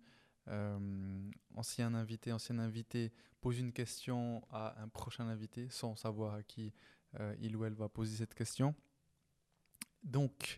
euh, 0.47 1.29
ancien 1.55 1.93
invité, 1.93 2.31
ancienne 2.31 2.59
invité, 2.59 3.11
pose 3.41 3.59
une 3.59 3.73
question 3.73 4.43
à 4.51 4.81
un 4.81 4.87
prochain 4.87 5.27
invité 5.27 5.67
sans 5.69 5.95
savoir 5.95 6.35
à 6.35 6.43
qui 6.43 6.73
euh, 7.19 7.35
il 7.39 7.55
ou 7.55 7.65
elle 7.65 7.73
va 7.73 7.89
poser 7.89 8.15
cette 8.15 8.33
question. 8.33 8.73
Donc, 10.03 10.57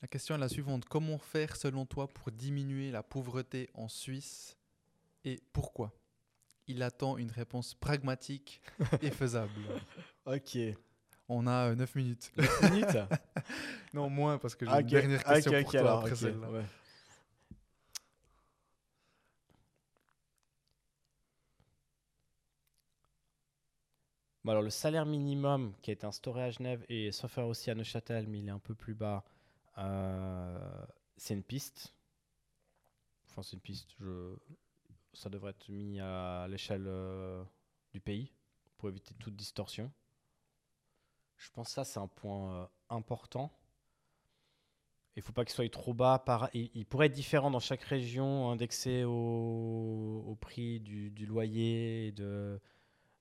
la 0.00 0.08
question 0.08 0.34
est 0.34 0.38
la 0.38 0.48
suivante. 0.48 0.84
Comment 0.84 1.18
faire 1.18 1.56
selon 1.56 1.84
toi 1.84 2.06
pour 2.08 2.30
diminuer 2.30 2.90
la 2.90 3.02
pauvreté 3.02 3.68
en 3.74 3.88
Suisse 3.88 4.56
et 5.24 5.40
pourquoi? 5.52 5.92
Il 6.68 6.82
attend 6.82 7.16
une 7.16 7.30
réponse 7.30 7.74
pragmatique 7.74 8.60
et 9.02 9.10
faisable. 9.10 9.60
Ok. 10.26 10.58
On 11.28 11.46
a 11.46 11.74
9 11.74 11.94
minutes. 11.94 12.32
minutes 12.70 12.96
Non, 13.94 14.08
moins, 14.08 14.38
parce 14.38 14.54
que 14.54 14.64
j'ai 14.66 14.72
Ah, 14.72 14.80
une 14.80 14.86
ok. 14.86 14.92
dernière 14.92 15.22
Ah, 15.26 15.34
question 15.34 15.50
ok, 15.52 15.60
pour 15.62 15.70
toi 15.72 15.80
alors, 15.80 15.98
après 16.00 16.14
celle-là. 16.16 16.50
ouais. 16.50 16.64
Bon, 24.44 24.52
alors, 24.52 24.62
le 24.62 24.70
salaire 24.70 25.04
minimum 25.06 25.74
qui 25.82 25.90
a 25.90 25.94
été 25.94 26.06
instauré 26.06 26.42
à 26.42 26.50
Genève 26.50 26.84
et 26.88 27.12
sauf 27.12 27.32
faire 27.32 27.46
aussi 27.46 27.70
à 27.70 27.74
Neuchâtel, 27.74 28.26
mais 28.28 28.38
il 28.38 28.48
est 28.48 28.52
un 28.52 28.58
peu 28.58 28.74
plus 28.74 28.94
bas, 28.94 29.24
euh, 29.78 30.58
c'est 31.16 31.34
une 31.34 31.42
piste. 31.42 31.94
Enfin, 33.30 33.42
c'est 33.42 33.54
une 33.54 33.60
piste. 33.60 33.90
Je... 34.00 34.34
Ça 35.12 35.28
devrait 35.28 35.50
être 35.50 35.68
mis 35.68 36.00
à 36.00 36.46
l'échelle 36.48 36.84
euh, 36.86 37.42
du 37.92 38.00
pays 38.00 38.32
pour 38.76 38.88
éviter 38.88 39.14
toute 39.14 39.36
distorsion. 39.36 39.90
Je 41.38 41.50
pense 41.50 41.68
que 41.68 41.72
ça, 41.74 41.84
c'est 41.84 42.00
un 42.00 42.08
point 42.08 42.62
euh, 42.62 42.66
important. 42.90 43.50
Il 45.16 45.22
faut 45.22 45.32
pas 45.32 45.44
qu'il 45.44 45.54
soit 45.54 45.68
trop 45.72 45.94
bas. 45.94 46.18
Par... 46.24 46.48
Il, 46.54 46.70
il 46.74 46.84
pourrait 46.86 47.06
être 47.06 47.12
différent 47.12 47.50
dans 47.50 47.58
chaque 47.60 47.82
région, 47.82 48.50
indexé 48.50 49.04
au, 49.04 50.24
au 50.26 50.36
prix 50.36 50.78
du, 50.80 51.10
du 51.10 51.26
loyer 51.26 52.08
et 52.08 52.12
de 52.12 52.60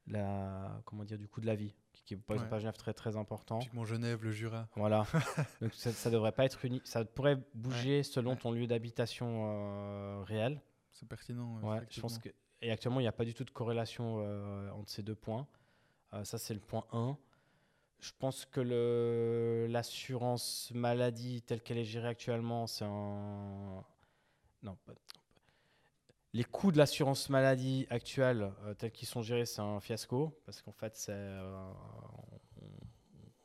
la, 0.07 0.81
comment 0.85 1.03
dire, 1.03 1.17
du 1.17 1.27
coût 1.27 1.41
de 1.41 1.47
la 1.47 1.55
vie, 1.55 1.73
qui, 1.91 2.13
est 2.13 2.17
par 2.17 2.35
exemple 2.35 2.51
Ouais. 2.51 2.57
à 2.57 2.59
Genève 2.59 2.77
très 2.77 2.93
très 2.93 3.15
important. 3.17 3.59
Typiquement 3.59 3.85
Genève, 3.85 4.23
le 4.23 4.31
Jura. 4.31 4.67
Voilà. 4.75 5.05
Donc 5.61 5.73
ça, 5.73 5.91
ça 5.91 6.09
devrait 6.09 6.31
pas 6.31 6.45
être 6.45 6.63
unique. 6.65 6.85
Ça 6.87 7.03
pourrait 7.03 7.39
bouger 7.53 8.03
selon 8.03 8.35
ton 8.35 8.51
lieu 8.51 8.67
d'habitation 8.67 9.47
euh, 9.47 10.23
réel. 10.23 10.61
C'est 10.91 11.07
pertinent. 11.07 11.59
Je 11.89 12.01
pense 12.01 12.17
que 12.19 12.29
et 12.61 12.71
actuellement 12.71 12.99
il 12.99 13.03
n'y 13.03 13.07
a 13.07 13.11
pas 13.11 13.25
du 13.25 13.35
tout 13.35 13.43
de 13.43 13.51
corrélation 13.51 14.17
euh, 14.19 14.71
entre 14.71 14.89
ces 14.89 15.03
deux 15.03 15.15
points. 15.15 15.47
Euh, 16.13 16.23
ça 16.23 16.37
c'est 16.37 16.53
le 16.53 16.59
point 16.59 16.85
1. 16.91 17.17
Je 17.99 18.11
pense 18.19 18.45
que 18.45 19.67
l'assurance 19.69 20.71
maladie 20.73 21.41
telle 21.41 21.61
qu'elle 21.61 21.79
est 21.79 21.85
gérée 21.85 22.09
actuellement, 22.09 22.67
c'est 22.67 22.85
un 22.85 23.83
non. 24.63 24.77
Les 26.33 26.43
coûts 26.43 26.71
de 26.71 26.77
l'assurance 26.77 27.29
maladie 27.29 27.87
actuelle 27.89 28.51
euh, 28.65 28.73
tels 28.73 28.91
qu'ils 28.91 29.07
sont 29.07 29.21
gérés, 29.21 29.45
c'est 29.45 29.61
un 29.61 29.79
fiasco 29.79 30.39
parce 30.45 30.61
qu'en 30.61 30.71
fait 30.71 30.95
c'est 30.95 31.11
euh, 31.11 31.71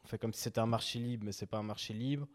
on, 0.04 0.06
fait 0.06 0.18
comme 0.18 0.32
si 0.32 0.42
c'était 0.42 0.60
un 0.60 0.66
marché 0.66 0.98
libre, 0.98 1.24
mais 1.24 1.32
c'est 1.32 1.46
pas 1.46 1.58
un 1.58 1.62
marché 1.62 1.94
libre. 1.94 2.26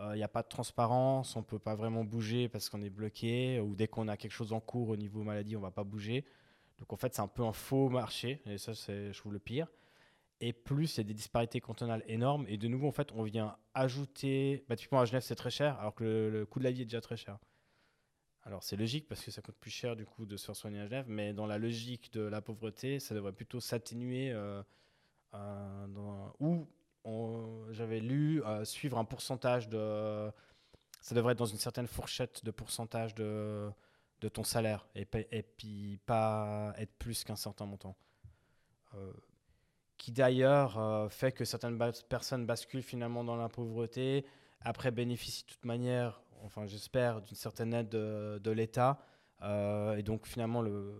Il 0.00 0.16
n'y 0.16 0.24
a 0.24 0.28
pas 0.28 0.42
de 0.42 0.48
transparence, 0.48 1.36
on 1.36 1.44
peut 1.44 1.60
pas 1.60 1.76
vraiment 1.76 2.02
bouger 2.02 2.48
parce 2.48 2.68
qu'on 2.68 2.82
est 2.82 2.90
bloqué, 2.90 3.60
ou 3.60 3.76
dès 3.76 3.86
qu'on 3.86 4.08
a 4.08 4.16
quelque 4.16 4.32
chose 4.32 4.52
en 4.52 4.58
cours 4.58 4.88
au 4.88 4.96
niveau 4.96 5.22
maladie, 5.22 5.56
on 5.56 5.60
va 5.60 5.70
pas 5.70 5.84
bouger. 5.84 6.24
Donc 6.78 6.92
en 6.92 6.96
fait, 6.96 7.14
c'est 7.14 7.22
un 7.22 7.28
peu 7.28 7.44
un 7.44 7.52
faux 7.52 7.88
marché, 7.88 8.42
et 8.46 8.58
ça, 8.58 8.74
c'est, 8.74 9.12
je 9.12 9.18
trouve, 9.18 9.32
le 9.32 9.38
pire. 9.38 9.68
Et 10.44 10.52
plus, 10.52 10.96
il 10.96 10.98
y 10.98 11.00
a 11.02 11.04
des 11.04 11.14
disparités 11.14 11.60
cantonales 11.60 12.02
énormes, 12.08 12.46
et 12.48 12.58
de 12.58 12.66
nouveau, 12.66 12.88
en 12.88 12.92
fait, 12.92 13.12
on 13.12 13.22
vient 13.22 13.56
ajouter. 13.74 14.64
Bah, 14.68 14.74
typiquement, 14.74 14.98
à 14.98 15.04
Genève, 15.04 15.22
c'est 15.22 15.36
très 15.36 15.50
cher, 15.50 15.78
alors 15.78 15.94
que 15.94 16.02
le, 16.02 16.44
coût 16.46 16.58
de 16.58 16.64
la 16.64 16.72
vie 16.72 16.82
est 16.82 16.86
déjà 16.86 17.00
très 17.00 17.16
cher. 17.16 17.38
Alors 18.44 18.64
c'est 18.64 18.74
logique 18.74 19.06
parce 19.06 19.24
que 19.24 19.30
ça 19.30 19.40
coûte 19.40 19.54
plus 19.54 19.70
cher 19.70 19.94
du 19.94 20.04
coup 20.04 20.26
de 20.26 20.36
se 20.36 20.46
faire 20.46 20.56
soigner 20.56 20.80
à 20.80 20.86
Genève, 20.86 21.04
mais 21.06 21.32
dans 21.32 21.46
la 21.46 21.58
logique 21.58 22.12
de 22.12 22.22
la 22.22 22.40
pauvreté, 22.40 22.98
ça 22.98 23.14
devrait 23.14 23.32
plutôt 23.32 23.60
s'atténuer 23.60 24.32
euh, 24.32 24.64
euh, 25.34 25.86
ou 26.40 26.66
j'avais 27.70 28.00
lu 28.00 28.42
euh, 28.42 28.64
suivre 28.64 28.98
un 28.98 29.04
pourcentage 29.04 29.68
de. 29.68 30.28
Ça 31.00 31.14
devrait 31.14 31.34
être 31.34 31.38
dans 31.38 31.46
une 31.46 31.58
certaine 31.58 31.86
fourchette 31.86 32.44
de 32.44 32.50
pourcentage 32.50 33.14
de, 33.14 33.70
de 34.20 34.28
ton 34.28 34.42
salaire 34.42 34.88
et, 34.96 35.06
et 35.30 35.42
puis 35.44 36.00
pas 36.04 36.74
être 36.78 36.94
plus 36.98 37.22
qu'un 37.22 37.36
certain 37.36 37.66
montant. 37.66 37.96
Qui 40.02 40.10
d'ailleurs 40.10 40.80
euh, 40.80 41.08
fait 41.08 41.30
que 41.30 41.44
certaines 41.44 41.78
personnes 42.08 42.44
basculent 42.44 42.82
finalement 42.82 43.22
dans 43.22 43.36
la 43.36 43.48
pauvreté, 43.48 44.26
après 44.60 44.90
bénéficient 44.90 45.44
de 45.44 45.52
toute 45.52 45.64
manière, 45.64 46.24
enfin 46.42 46.66
j'espère, 46.66 47.22
d'une 47.22 47.36
certaine 47.36 47.72
aide 47.72 47.88
de, 47.88 48.50
l'État. 48.50 48.98
Euh, 49.42 49.94
et 49.94 50.02
donc 50.02 50.26
finalement, 50.26 50.60
le- 50.60 50.92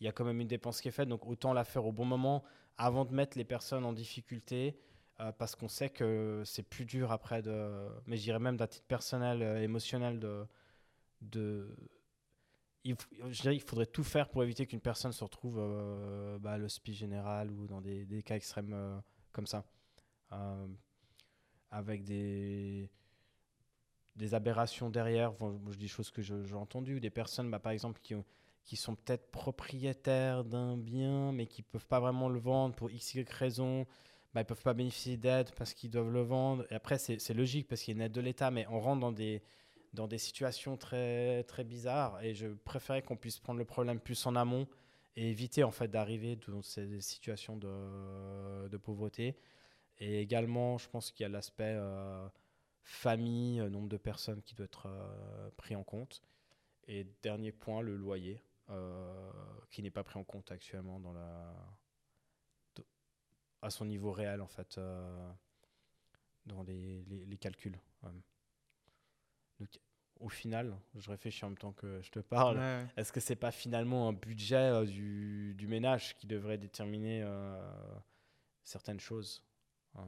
il 0.00 0.06
y 0.06 0.08
a 0.08 0.12
quand 0.12 0.24
même 0.24 0.40
une 0.40 0.48
dépense 0.48 0.80
qui 0.80 0.88
est 0.88 0.90
faite, 0.90 1.10
donc 1.10 1.26
autant 1.26 1.52
la 1.52 1.64
faire 1.64 1.84
au 1.84 1.92
bon 1.92 2.06
moment 2.06 2.42
avant 2.78 3.04
de 3.04 3.12
mettre 3.12 3.36
les 3.36 3.44
personnes 3.44 3.84
en 3.84 3.92
difficulté 3.92 4.78
euh, 5.20 5.32
parce 5.32 5.54
qu'on 5.54 5.68
sait 5.68 5.90
que 5.90 6.40
c'est 6.46 6.62
plus 6.62 6.86
dur 6.86 7.12
après 7.12 7.42
de 7.42 7.90
mais 8.06 8.16
je 8.16 8.22
dirais 8.22 8.38
même 8.38 8.56
d'un 8.56 8.68
titre 8.68 8.86
personnel 8.86 9.42
émotionnel 9.62 10.18
de 11.20 11.76
il, 12.84 12.96
je 13.30 13.42
dirais, 13.42 13.56
il 13.56 13.62
faudrait 13.62 13.86
tout 13.86 14.04
faire 14.04 14.28
pour 14.28 14.42
éviter 14.42 14.66
qu'une 14.66 14.80
personne 14.80 15.12
se 15.12 15.22
retrouve 15.24 15.56
euh, 15.58 16.38
bah, 16.38 16.52
à 16.52 16.58
l'hospice 16.58 16.96
général 16.96 17.50
ou 17.50 17.66
dans 17.66 17.80
des, 17.80 18.22
cas 18.24 18.36
extrêmes 18.36 18.72
euh, 18.72 18.98
comme 19.32 19.46
ça 19.46 19.64
Euh, 20.32 20.66
avec 21.70 22.04
des 22.04 22.88
aberrations 24.32 24.90
derrière 24.90 25.32
je 25.40 25.76
dis 25.76 25.78
des 25.78 25.88
choses 25.88 26.10
que 26.10 26.22
j'ai 26.22 26.54
entendues 26.54 27.00
des 27.00 27.10
personnes 27.10 27.50
bah, 27.50 27.58
par 27.58 27.72
exemple 27.72 28.00
qui 28.02 28.14
ont 28.14 28.24
qui 28.64 28.76
sont 28.76 28.94
peut-être 28.94 29.30
propriétaires 29.30 30.44
d'un 30.44 30.76
bien, 30.76 31.32
mais 31.32 31.46
qui 31.46 31.62
peuvent 31.62 31.86
pas 31.86 32.00
vraiment 32.00 32.28
le 32.28 32.38
vendre 32.38 32.74
pour 32.74 32.90
x, 32.90 33.14
y 33.14 33.24
raison, 33.28 33.86
bah, 34.34 34.42
ils 34.42 34.44
peuvent 34.44 34.62
pas 34.62 34.74
bénéficier 34.74 35.16
d'aide 35.16 35.50
parce 35.56 35.74
qu'ils 35.74 35.90
doivent 35.90 36.12
le 36.12 36.22
vendre. 36.22 36.64
Et 36.70 36.74
après, 36.74 36.98
c'est 36.98 37.34
logique 37.34 37.66
parce 37.68 37.82
qu'il 37.82 37.94
y 37.94 37.96
a 37.96 37.98
une 37.98 38.06
aide 38.06 38.12
de 38.12 38.20
l'État, 38.20 38.50
mais 38.50 38.66
on 38.68 38.80
rentre 38.80 39.00
dans 39.00 39.12
des, 39.12 39.42
dans 39.92 40.06
des 40.08 40.18
situations 40.18 40.76
très, 40.76 41.44
très 41.44 41.64
bizarres. 41.64 42.22
Et 42.22 42.34
je 42.34 42.48
préférais 42.48 43.02
qu'on 43.02 43.16
puisse 43.16 43.38
prendre 43.38 43.58
le 43.58 43.64
problème 43.64 44.00
plus 44.00 44.26
en 44.26 44.36
amont 44.36 44.68
et 45.16 45.30
éviter 45.30 45.64
en 45.64 45.70
fait 45.70 45.88
d'arriver 45.88 46.36
dans 46.48 46.62
ces 46.62 47.00
situations 47.00 47.56
de, 47.56 48.68
de 48.68 48.76
pauvreté. 48.76 49.36
Et 49.98 50.20
également, 50.20 50.78
je 50.78 50.88
pense 50.88 51.10
qu'il 51.10 51.24
y 51.24 51.26
a 51.26 51.28
l'aspect 51.28 51.74
euh, 51.76 52.28
famille, 52.82 53.60
euh, 53.60 53.68
nombre 53.68 53.88
de 53.88 53.96
personnes 53.98 54.42
qui 54.42 54.54
doit 54.54 54.64
être 54.64 54.86
euh, 54.86 55.50
pris 55.56 55.76
en 55.76 55.84
compte. 55.84 56.22
Et 56.88 57.06
dernier 57.22 57.52
point, 57.52 57.82
le 57.82 57.96
loyer, 57.96 58.42
euh, 58.70 59.30
qui 59.70 59.82
n'est 59.82 59.90
pas 59.90 60.04
pris 60.04 60.18
en 60.18 60.24
compte 60.24 60.50
actuellement 60.52 61.00
dans 61.00 61.12
la, 61.12 61.54
à 63.62 63.70
son 63.70 63.84
niveau 63.84 64.12
réel, 64.12 64.40
en 64.40 64.46
fait, 64.46 64.80
dans 66.46 66.62
les, 66.62 67.02
les- 67.04 67.36
calculs. 67.38 67.78
Donc, 69.60 69.78
au 70.18 70.28
final, 70.28 70.76
je 70.96 71.08
réfléchis 71.10 71.44
en 71.44 71.50
même 71.50 71.58
temps 71.58 71.72
que 71.72 72.00
je 72.02 72.10
te 72.10 72.18
parle. 72.18 72.58
Ouais, 72.58 72.86
Est-ce 72.96 73.12
que 73.12 73.20
c'est 73.20 73.36
pas 73.36 73.50
finalement 73.52 74.08
un 74.08 74.12
budget 74.12 74.56
euh, 74.56 74.84
du, 74.84 75.54
du 75.54 75.66
ménage 75.66 76.16
qui 76.16 76.26
devrait 76.26 76.58
déterminer 76.58 77.22
euh, 77.22 77.60
certaines 78.64 79.00
choses 79.00 79.42
Euh, 79.96 80.02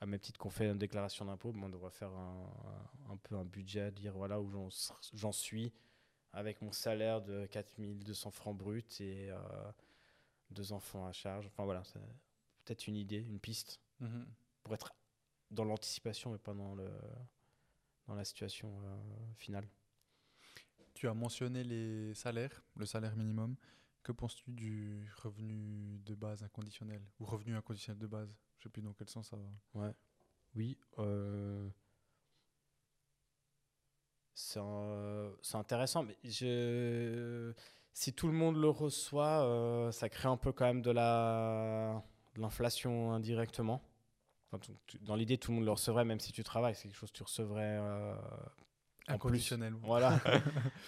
À 0.00 0.06
même 0.06 0.18
titre 0.20 0.38
qu'on 0.38 0.50
fait 0.50 0.68
une 0.68 0.78
déclaration 0.78 1.24
d'impôt, 1.24 1.52
on 1.54 1.68
devrait 1.68 1.90
faire 1.92 2.10
un, 2.10 2.50
un- 3.08 3.12
un 3.12 3.16
peu 3.16 3.36
un 3.36 3.44
budget, 3.44 3.92
dire 3.92 4.12
voilà 4.14 4.40
où 4.40 4.50
j'en 5.12 5.32
suis 5.32 5.72
avec 6.32 6.60
mon 6.62 6.72
salaire 6.72 7.20
de 7.22 7.46
4200 7.46 8.30
francs 8.30 8.56
bruts 8.56 8.82
et 9.00 9.30
euh, 9.30 9.38
deux 10.50 10.72
enfants 10.72 11.06
à 11.06 11.12
charge. 11.12 11.46
Enfin 11.46 11.64
voilà, 11.64 11.84
c'est 11.84 12.00
peut-être 12.64 12.86
une 12.88 12.96
idée, 12.96 13.18
une 13.20 13.38
piste 13.40 13.80
Mhm. 14.00 14.26
pour 14.64 14.74
être 14.74 14.92
dans 15.52 15.64
l'anticipation 15.64 16.32
mais 16.32 16.38
pas 16.38 16.54
dans, 16.54 16.74
le, 16.74 16.90
dans 18.12 18.18
la 18.18 18.24
situation 18.26 18.68
euh, 18.84 19.34
finale. 19.36 19.66
Tu 20.94 21.08
as 21.08 21.14
mentionné 21.14 21.64
les 21.64 22.14
salaires, 22.14 22.62
le 22.76 22.84
salaire 22.84 23.16
minimum. 23.16 23.56
Que 24.02 24.12
penses-tu 24.12 24.52
du 24.52 25.08
revenu 25.22 25.98
de 26.04 26.14
base 26.14 26.42
inconditionnel 26.42 27.00
ou 27.18 27.24
revenu 27.24 27.56
inconditionnel 27.56 27.98
de 27.98 28.06
base? 28.06 28.28
Je 28.58 28.64
sais 28.64 28.68
plus 28.68 28.82
dans 28.82 28.92
quel 28.92 29.08
sens 29.08 29.30
ça 29.30 29.36
va. 29.74 29.94
Oui, 30.54 30.76
euh, 30.98 31.68
c'est 34.34 34.60
un- 34.60 35.32
intéressant, 35.54 36.02
mais 36.02 36.16
je, 36.24 37.52
si 37.92 38.12
tout 38.12 38.26
le 38.26 38.32
monde 38.32 38.56
le 38.56 38.68
reçoit, 38.68 39.44
euh, 39.44 39.92
ça 39.92 40.08
crée 40.08 40.28
un 40.28 40.36
peu 40.36 40.52
quand 40.52 40.64
même 40.66 40.82
de 40.82 40.90
la 40.90 42.02
de 42.34 42.40
l'inflation 42.40 43.12
indirectement. 43.12 43.82
Enfin, 44.52 44.58
tu- 44.60 44.72
tu- 44.86 44.98
dans 44.98 45.16
l'idée, 45.16 45.38
tout 45.38 45.50
le 45.50 45.56
monde 45.56 45.64
le 45.64 45.70
recevrait, 45.72 46.04
même 46.04 46.20
si 46.20 46.32
tu 46.32 46.44
travailles, 46.44 46.74
c'est 46.74 46.82
quelque 46.88 46.96
chose 46.98 47.10
que 47.10 47.16
tu 47.16 47.22
recevrais 47.22 47.78
euh, 47.80 48.14
en 48.14 48.18
plus. 48.18 49.14
Inconditionnel. 49.14 49.74
Voilà. 49.80 50.20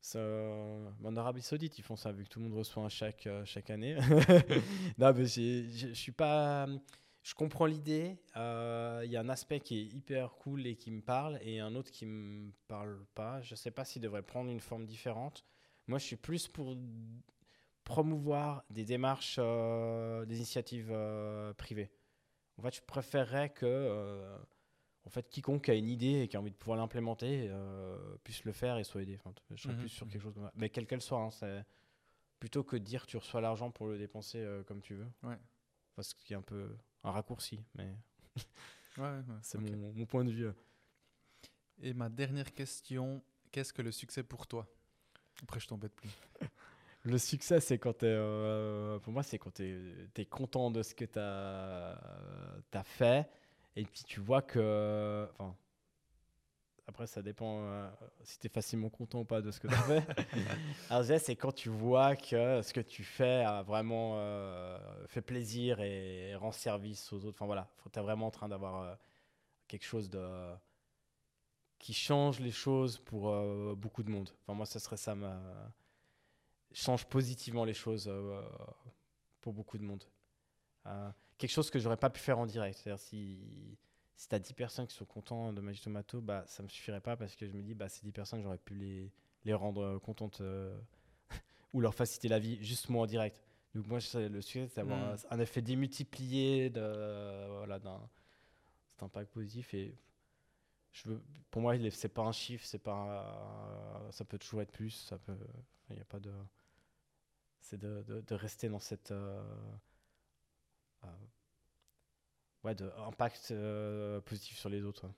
Ça, 0.00 0.20
en 0.20 1.16
Arabie 1.16 1.42
Saoudite, 1.42 1.78
ils 1.78 1.82
font 1.82 1.96
ça, 1.96 2.12
vu 2.12 2.24
que 2.24 2.28
tout 2.28 2.38
le 2.38 2.46
monde 2.46 2.56
reçoit 2.58 2.82
un 2.82 2.88
chèque 2.88 3.26
euh, 3.26 3.44
chaque 3.44 3.68
année. 3.70 3.96
non, 4.98 5.12
mais 5.12 5.26
je 5.26 5.92
suis 5.92 6.12
pas. 6.12 6.66
Je 7.22 7.34
comprends 7.34 7.66
l'idée. 7.66 8.16
euh, 8.36 9.02
Il 9.04 9.10
y 9.10 9.16
a 9.16 9.20
un 9.20 9.28
aspect 9.28 9.60
qui 9.60 9.78
est 9.80 9.84
hyper 9.84 10.30
cool 10.36 10.66
et 10.66 10.76
qui 10.76 10.90
me 10.90 11.02
parle, 11.02 11.38
et 11.42 11.60
un 11.60 11.74
autre 11.74 11.90
qui 11.90 12.06
me 12.06 12.50
parle 12.68 13.04
pas. 13.14 13.42
Je 13.42 13.54
sais 13.54 13.70
pas 13.70 13.84
s'il 13.84 14.00
devrait 14.00 14.22
prendre 14.22 14.50
une 14.50 14.60
forme 14.60 14.86
différente. 14.86 15.44
Moi, 15.88 15.98
je 15.98 16.04
suis 16.04 16.16
plus 16.16 16.48
pour 16.48 16.76
promouvoir 17.88 18.64
des 18.68 18.84
démarches, 18.84 19.36
euh, 19.38 20.26
des 20.26 20.36
initiatives 20.36 20.90
euh, 20.90 21.54
privées. 21.54 21.90
En 22.58 22.62
fait, 22.62 22.76
je 22.76 22.82
préférerais 22.82 23.48
que 23.48 23.64
euh, 23.66 24.38
en 25.04 25.10
fait, 25.10 25.28
quiconque 25.30 25.70
a 25.70 25.74
une 25.74 25.88
idée 25.88 26.20
et 26.20 26.28
qui 26.28 26.36
a 26.36 26.40
envie 26.40 26.50
de 26.50 26.56
pouvoir 26.56 26.76
l'implémenter 26.76 27.50
puisse 28.24 28.44
le 28.44 28.52
faire 28.52 28.76
et 28.76 28.84
soit 28.84 29.00
aidé. 29.02 29.16
Enfin, 29.24 29.32
je 29.50 29.62
serais 29.62 29.72
Mhm, 29.72 29.80
plus 29.80 29.88
sur 29.88 30.06
quelque 30.06 30.20
chose 30.20 30.34
comme 30.34 30.44
ça. 30.44 30.52
Mais 30.54 30.68
quelle 30.68 30.86
qu'elle 30.86 31.00
soit, 31.00 31.18
hein, 31.18 31.30
c'est 31.30 31.64
plutôt 32.38 32.62
que 32.62 32.76
de 32.76 32.84
dire 32.84 33.06
tu 33.06 33.16
reçois 33.16 33.40
l'argent 33.40 33.70
pour 33.70 33.86
le 33.86 33.96
dépenser 33.96 34.46
comme 34.66 34.82
tu 34.82 34.94
veux. 34.94 35.08
Ouais. 35.22 35.38
Parce 35.96 36.12
qu'il 36.12 36.32
y 36.32 36.34
a 36.34 36.38
un 36.38 36.42
peu 36.42 36.76
un 37.04 37.10
raccourci, 37.10 37.64
mais 37.74 37.96
Ouais, 38.98 39.04
ouais, 39.04 39.22
c'est 39.42 39.58
mon, 39.58 39.92
mon 39.94 40.04
point 40.06 40.24
de 40.24 40.30
vue. 40.30 40.50
Et 41.80 41.94
ma 41.94 42.08
dernière 42.10 42.52
question, 42.52 43.22
qu'est-ce 43.50 43.72
que 43.72 43.80
le 43.82 43.92
succès 43.92 44.22
pour 44.24 44.46
toi? 44.46 44.66
Après, 45.42 45.58
je 45.60 45.68
t'embête 45.68 45.94
plus. 45.94 46.10
Le 47.08 47.18
succès, 47.18 47.60
c'est 47.60 47.78
quand 47.78 47.98
tu 47.98 48.06
es. 48.06 48.98
pour 49.02 49.12
moi, 49.12 49.22
c'est 49.22 49.38
quand 49.38 49.52
tu 49.52 50.08
es, 50.16 50.24
content 50.26 50.70
de 50.70 50.82
ce 50.82 50.94
que 50.94 51.04
tu 51.04 51.18
as, 51.18 52.82
fait. 52.84 53.28
Et 53.76 53.84
puis 53.84 54.02
tu 54.04 54.20
vois 54.20 54.42
que. 54.42 55.28
Enfin. 55.34 55.54
Après, 56.86 57.06
ça 57.06 57.20
dépend 57.20 57.60
euh, 57.64 57.86
si 58.22 58.38
tu 58.38 58.46
es 58.46 58.48
facilement 58.50 58.88
content 58.88 59.20
ou 59.20 59.24
pas 59.24 59.42
de 59.42 59.50
ce 59.50 59.60
que 59.60 59.68
tu 59.68 59.74
as 59.74 59.82
fait. 59.82 60.02
Alors, 60.90 61.04
c'est 61.20 61.36
quand 61.36 61.52
tu 61.52 61.68
vois 61.68 62.16
que 62.16 62.62
ce 62.62 62.72
que 62.72 62.80
tu 62.80 63.04
fais 63.04 63.44
a 63.44 63.62
vraiment 63.62 64.14
euh, 64.16 64.78
fait 65.06 65.20
plaisir 65.20 65.80
et 65.82 66.34
rend 66.36 66.50
service 66.50 67.12
aux 67.12 67.26
autres. 67.26 67.36
Enfin 67.36 67.44
voilà, 67.44 67.68
tu 67.92 67.98
es 67.98 68.02
vraiment 68.02 68.28
en 68.28 68.30
train 68.30 68.48
d'avoir. 68.48 68.82
euh, 68.82 68.94
quelque 69.68 69.84
chose 69.84 70.10
de 70.10 70.56
qui 71.78 71.94
change 71.94 72.40
les 72.40 72.50
choses 72.50 72.98
pour 72.98 73.28
euh, 73.28 73.74
beaucoup 73.76 74.02
de 74.02 74.10
monde. 74.10 74.30
Enfin, 74.42 74.54
moi, 74.54 74.66
ce 74.66 74.80
serait 74.80 74.96
ça. 74.96 75.14
Ma... 75.14 75.40
Change 76.72 77.06
positivement 77.06 77.64
les 77.64 77.74
choses 77.74 78.06
euh, 78.08 78.42
pour 79.40 79.52
beaucoup 79.52 79.78
de 79.78 79.82
monde. 79.84 80.04
Euh, 80.86 81.10
quelque 81.38 81.50
chose 81.50 81.70
que 81.70 81.78
j'aurais 81.78 81.96
pas 81.96 82.10
pu 82.10 82.20
faire 82.20 82.38
en 82.38 82.46
direct. 82.46 82.78
C'est-à-dire, 82.78 83.00
si, 83.02 83.78
si 84.16 84.28
tu 84.28 84.34
as 84.34 84.38
10 84.38 84.52
personnes 84.52 84.86
qui 84.86 84.94
sont 84.94 85.04
contents 85.06 85.52
de 85.52 85.60
Magic 85.60 85.82
Tomato, 85.84 86.20
bah, 86.20 86.44
ça 86.46 86.62
me 86.62 86.68
suffirait 86.68 87.00
pas 87.00 87.16
parce 87.16 87.36
que 87.36 87.46
je 87.46 87.52
me 87.52 87.62
dis, 87.62 87.74
bah, 87.74 87.88
ces 87.88 88.02
10 88.02 88.12
personnes, 88.12 88.42
j'aurais 88.42 88.58
pu 88.58 88.74
les, 88.74 89.10
les 89.44 89.54
rendre 89.54 89.98
contentes 89.98 90.42
ou 91.72 91.80
leur 91.80 91.94
faciliter 91.94 92.28
la 92.28 92.38
vie 92.38 92.62
juste 92.62 92.88
moi 92.90 93.04
en 93.04 93.06
direct. 93.06 93.40
Donc, 93.74 93.86
moi, 93.86 93.98
le 94.14 94.40
sujet, 94.42 94.66
c'est 94.68 94.76
d'avoir 94.76 95.14
Mm. 95.14 95.18
un 95.30 95.40
effet 95.40 95.62
démultiplié 95.62 96.70
de, 96.70 97.46
voilà, 97.58 97.78
d'un 97.78 98.00
impact 99.00 99.30
positif. 99.32 99.72
Et 99.74 99.94
je 100.92 101.08
veux, 101.08 101.22
pour 101.50 101.62
moi, 101.62 101.74
c'est 101.90 102.08
pas 102.08 102.22
un 102.22 102.32
chiffre, 102.32 102.64
c'est 102.66 102.78
pas, 102.78 102.92
un- 104.06 104.10
ça 104.12 104.24
peut 104.24 104.38
toujours 104.38 104.62
être 104.62 104.72
plus. 104.72 104.90
Ça 104.90 105.18
peut, 105.18 105.36
il 105.90 105.96
n'y 105.96 106.02
a 106.02 106.04
pas 106.06 106.18
de, 106.18 106.32
c'est 107.60 107.78
de, 107.78 108.02
de, 108.02 108.20
de 108.20 108.34
rester 108.34 108.68
dans 108.68 108.78
cette, 108.78 109.10
euh, 109.10 109.42
euh, 111.04 111.08
ouais, 112.64 112.74
de 112.74 112.90
impact 112.98 113.48
euh, 113.50 114.20
positif 114.20 114.58
sur 114.58 114.68
les 114.68 114.82
autres. 114.82 115.06
ouais. 115.06 115.14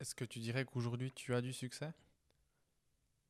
Est-ce 0.00 0.14
que 0.14 0.24
tu 0.24 0.38
dirais 0.40 0.64
qu'aujourd'hui 0.64 1.12
tu 1.12 1.34
as 1.34 1.40
du 1.40 1.52
succès? 1.52 1.92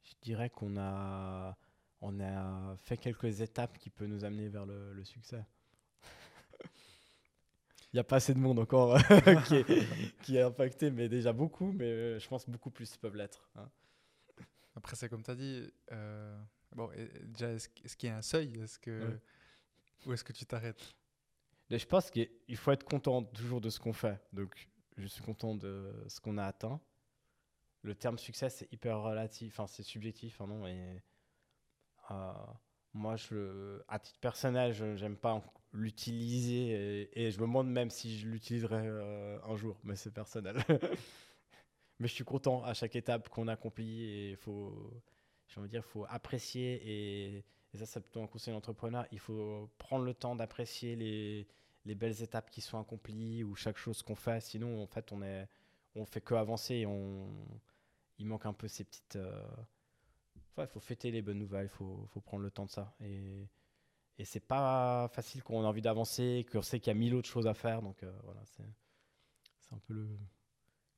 Je 0.02 0.14
dirais 0.22 0.50
qu'on 0.50 0.76
a, 0.78 1.56
on 2.00 2.20
a 2.20 2.76
fait 2.76 2.96
quelques 2.96 3.40
étapes 3.40 3.78
qui 3.78 3.90
peuvent 3.90 4.08
nous 4.08 4.24
amener 4.24 4.48
vers 4.48 4.66
le, 4.66 4.92
le 4.92 5.04
succès. 5.04 5.44
Il 7.92 7.96
n'y 7.96 8.00
a 8.00 8.04
pas 8.04 8.16
assez 8.16 8.34
de 8.34 8.38
monde 8.38 8.58
encore 8.60 8.98
qui, 9.46 9.56
est, 9.56 10.20
qui 10.22 10.36
est 10.36 10.42
impacté, 10.42 10.90
mais 10.90 11.08
déjà 11.08 11.32
beaucoup, 11.32 11.72
mais 11.72 12.20
je 12.20 12.28
pense 12.28 12.48
beaucoup 12.48 12.70
plus 12.70 12.96
peuvent 12.96 13.16
l'être. 13.16 13.50
hein. 13.56 13.68
Après, 14.76 14.96
c'est 14.96 15.08
comme 15.08 15.22
tu 15.22 15.30
as 15.30 15.34
dit. 15.34 15.70
euh, 15.92 16.40
bon, 16.74 16.90
et- 16.92 17.08
déjà, 17.24 17.52
est-ce 17.52 17.96
qu'il 17.96 18.08
y 18.08 18.12
a 18.12 18.16
un 18.16 18.22
seuil? 18.22 18.58
Est-ce 18.60 18.78
que, 18.78 19.08
Ouais. 19.08 19.20
Ou 20.06 20.12
est-ce 20.14 20.24
que 20.24 20.32
tu 20.32 20.46
t'arrêtes? 20.46 20.94
Mais 21.68 21.78
je 21.78 21.86
pense 21.86 22.10
qu'il 22.10 22.28
faut 22.56 22.72
être 22.72 22.84
content 22.84 23.22
toujours 23.22 23.60
de 23.60 23.70
ce 23.70 23.78
qu'on 23.78 23.92
fait. 23.92 24.18
Donc, 24.32 24.68
je 24.96 25.06
suis 25.06 25.22
content 25.22 25.54
de 25.54 25.92
ce 26.08 26.20
qu'on 26.20 26.38
a 26.38 26.44
atteint. 26.44 26.80
Le 27.82 27.94
terme 27.94 28.18
succès, 28.18 28.50
c'est 28.50 28.70
hyper 28.72 29.00
relatif, 29.00 29.52
enfin, 29.54 29.66
c'est 29.66 29.82
subjectif, 29.82 30.36
pardon, 30.38 30.66
et 30.66 31.02
euh, 32.10 32.32
moi, 32.92 33.16
je, 33.16 33.82
à 33.88 33.98
titre 33.98 34.18
personnel, 34.20 34.72
je 34.72 34.84
n'aime 34.84 35.16
pas 35.16 35.42
l'utiliser 35.72 36.70
et, 37.12 37.26
et 37.26 37.30
je 37.30 37.38
me 37.40 37.46
demande 37.46 37.70
même 37.70 37.90
si 37.90 38.18
je 38.18 38.26
l'utiliserai 38.28 38.86
euh, 38.86 39.38
un 39.44 39.56
jour, 39.56 39.78
mais 39.84 39.96
c'est 39.96 40.10
personnel. 40.12 40.56
mais 41.98 42.08
je 42.08 42.14
suis 42.14 42.24
content 42.24 42.64
à 42.64 42.74
chaque 42.74 42.96
étape 42.96 43.28
qu'on 43.28 43.48
accomplit 43.48 44.02
et 44.02 44.30
il 44.30 44.36
faut, 44.36 44.92
j'ai 45.50 45.58
envie 45.60 45.68
de 45.68 45.72
dire, 45.72 45.84
faut 45.84 46.06
apprécier 46.08 46.80
et, 46.84 47.44
et 47.74 47.78
ça, 47.78 47.84
c'est 47.86 48.00
plutôt 48.00 48.22
un 48.22 48.26
conseil 48.26 48.54
d'entrepreneur. 48.54 49.06
Il 49.12 49.18
faut 49.18 49.68
prendre 49.78 50.04
le 50.04 50.14
temps 50.14 50.36
d'apprécier 50.36 50.96
les, 50.96 51.46
les 51.84 51.94
belles 51.94 52.22
étapes 52.22 52.50
qui 52.50 52.60
sont 52.60 52.78
accomplies 52.80 53.44
ou 53.44 53.54
chaque 53.56 53.76
chose 53.76 54.02
qu'on 54.02 54.14
fait. 54.14 54.40
Sinon, 54.40 54.82
en 54.82 54.86
fait, 54.86 55.12
on 55.12 55.22
est, 55.22 55.48
on 55.94 56.04
fait 56.06 56.20
que 56.20 56.34
avancer 56.34 56.76
et 56.76 56.86
il 58.18 58.26
manque 58.26 58.46
un 58.46 58.52
peu 58.52 58.68
ces 58.68 58.84
petites. 58.84 59.16
euh, 59.16 59.42
Il 60.58 60.66
faut 60.66 60.80
fêter 60.80 61.10
les 61.10 61.22
bonnes 61.22 61.38
nouvelles, 61.38 61.66
il 61.66 61.76
faut, 61.76 62.06
faut 62.08 62.20
prendre 62.20 62.42
le 62.42 62.50
temps 62.50 62.66
de 62.66 62.70
ça. 62.70 62.94
Et, 63.00 63.48
et 64.18 64.24
c'est 64.24 64.46
pas 64.46 65.08
facile 65.12 65.42
quand 65.42 65.54
on 65.54 65.64
a 65.64 65.68
envie 65.68 65.82
d'avancer, 65.82 66.46
qu'on 66.52 66.62
sait 66.62 66.78
qu'il 66.80 66.92
y 66.92 66.96
a 66.96 66.98
mille 66.98 67.14
autres 67.14 67.28
choses 67.28 67.46
à 67.46 67.54
faire. 67.54 67.82
Donc 67.82 68.02
euh, 68.02 68.12
voilà, 68.24 68.42
c'est 68.44 69.74
un 69.74 69.78
peu 69.78 69.94
le 69.94 70.18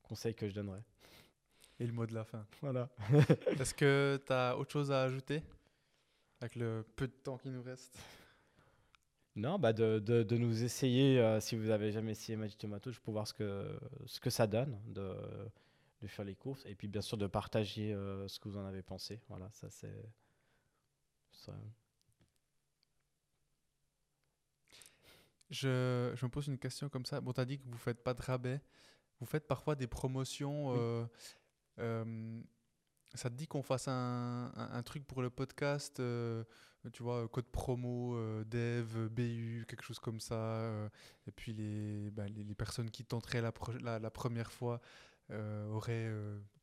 conseil 0.01 0.35
que 0.35 0.47
je 0.47 0.53
donnerais. 0.53 0.83
Et 1.79 1.87
le 1.87 1.93
mot 1.93 2.05
de 2.05 2.13
la 2.13 2.23
fin. 2.23 2.45
Voilà. 2.61 2.89
Est-ce 3.59 3.73
que 3.73 4.21
tu 4.25 4.31
as 4.33 4.57
autre 4.57 4.71
chose 4.71 4.91
à 4.91 5.01
ajouter 5.03 5.41
Avec 6.39 6.55
le 6.55 6.85
peu 6.95 7.07
de 7.07 7.13
temps 7.13 7.37
qui 7.37 7.49
nous 7.49 7.63
reste? 7.63 7.97
Non, 9.35 9.57
bah 9.57 9.73
de, 9.73 9.97
de, 9.97 10.21
de 10.21 10.37
nous 10.37 10.63
essayer, 10.63 11.19
euh, 11.19 11.39
si 11.39 11.55
vous 11.55 11.71
avez 11.71 11.91
jamais 11.91 12.11
essayé 12.11 12.35
Magic 12.37 12.57
Tomato, 12.59 12.91
je 12.91 12.99
pour 12.99 13.13
voir 13.13 13.27
ce 13.27 13.33
que, 13.33 13.79
ce 14.05 14.19
que 14.19 14.29
ça 14.29 14.45
donne, 14.45 14.79
de, 14.85 15.15
de 16.01 16.07
faire 16.07 16.23
les 16.23 16.35
courses, 16.35 16.63
et 16.67 16.75
puis 16.75 16.87
bien 16.87 17.01
sûr 17.01 17.17
de 17.17 17.25
partager 17.25 17.91
euh, 17.93 18.27
ce 18.27 18.39
que 18.39 18.47
vous 18.47 18.57
en 18.57 18.65
avez 18.65 18.83
pensé. 18.83 19.19
Voilà, 19.29 19.49
ça 19.51 19.71
c'est. 19.71 20.05
ça- 21.31 21.53
je, 25.49 26.11
je 26.15 26.25
me 26.25 26.29
pose 26.29 26.47
une 26.47 26.57
question 26.57 26.89
comme 26.89 27.05
ça. 27.05 27.21
Bon, 27.21 27.33
tu 27.33 27.41
as 27.41 27.45
dit 27.45 27.59
que 27.59 27.63
vous 27.67 27.77
faites 27.77 28.03
pas 28.03 28.13
de 28.13 28.21
rabais. 28.21 28.61
Vous 29.19 29.25
faites 29.25 29.47
parfois 29.47 29.75
des 29.75 29.87
promotions. 29.87 30.71
Oui. 30.71 30.77
euh, 30.79 31.05
euh, 31.79 32.41
ça 33.13 33.29
te 33.29 33.35
dit 33.35 33.47
qu'on 33.47 33.63
fasse 33.63 33.87
un, 33.87 34.81
truc 34.85 35.05
pour 35.05 35.21
le 35.21 35.29
podcast 35.29 35.99
euh, 35.99 36.43
Tu 36.91 37.03
vois, 37.03 37.27
code 37.27 37.45
promo, 37.45 38.15
euh, 38.15 38.43
dev, 38.45 39.09
BU, 39.09 39.65
quelque 39.67 39.83
chose 39.83 39.99
comme 39.99 40.19
ça. 40.19 40.89
et 41.27 41.31
puis 41.31 41.53
les, 41.53 42.11
bah, 42.11 42.27
les, 42.27 42.43
les 42.43 42.55
personnes 42.55 42.89
qui 42.89 43.05
tenteraient 43.05 43.41
la, 43.41 43.51
première 43.51 44.51
fois 44.51 44.81
auraient. 45.29 46.11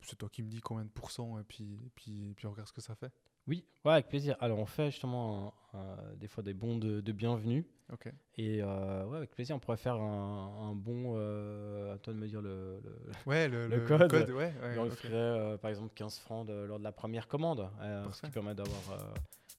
c'est 0.01 0.17
toi 0.17 0.29
qui 0.29 0.43
me 0.43 0.49
dis 0.49 0.61
combien 0.61 0.85
de 0.85 0.89
pourcents. 0.89 1.39
Et 1.39 1.43
puis, 1.43 1.91
puis, 1.95 2.31
et 2.31 2.33
puis 2.33 2.47
on 2.47 2.51
regarde 2.51 2.67
ce 2.67 2.73
que 2.73 2.81
ça 2.81 2.95
fait. 2.95 3.13
Oui, 3.47 3.65
ouais, 3.85 3.93
avec 3.93 4.07
plaisir. 4.07 4.35
Alors 4.39 4.59
on 4.59 4.65
fait 4.65 4.91
justement 4.91 5.53
un- 5.73 5.79
un- 5.79 6.13
des 6.15 6.27
fois 6.27 6.43
des 6.43 6.53
bons 6.53 6.77
de, 6.77 7.01
de 7.01 7.11
bienvenue, 7.11 7.65
Ok. 7.91 8.09
et 8.37 8.61
euh, 8.61 9.05
ouais, 9.05 9.17
avec 9.17 9.31
plaisir, 9.31 9.55
on 9.55 9.59
pourrait 9.59 9.77
faire 9.77 9.95
un, 9.95 10.69
un 10.69 10.75
bon. 10.75 11.13
euh, 11.17 11.93
à 11.93 11.97
toi 11.97 12.13
de 12.13 12.19
me 12.19 12.27
dire 12.27 12.41
le- 12.41 12.79
le, 12.83 12.95
Ouais, 13.25 13.47
le, 13.47 13.67
code. 13.87 14.29
ouais. 14.29 14.53
ouais, 14.61 14.75
Et 14.75 14.79
on 14.79 14.85
ok. 14.85 14.93
ferait 14.93 15.13
euh, 15.13 15.57
par 15.57 15.69
exemple 15.69 15.91
15 15.95 16.19
francs 16.19 16.47
de- 16.47 16.53
lors 16.65 16.79
de 16.79 16.83
la 16.83 16.91
première 16.91 17.27
commande, 17.27 17.67
euh, 17.81 18.05
ce 18.11 18.21
qui 18.21 18.29
permet 18.31 18.53
d'avoir 18.55 18.91
euh, 18.91 19.03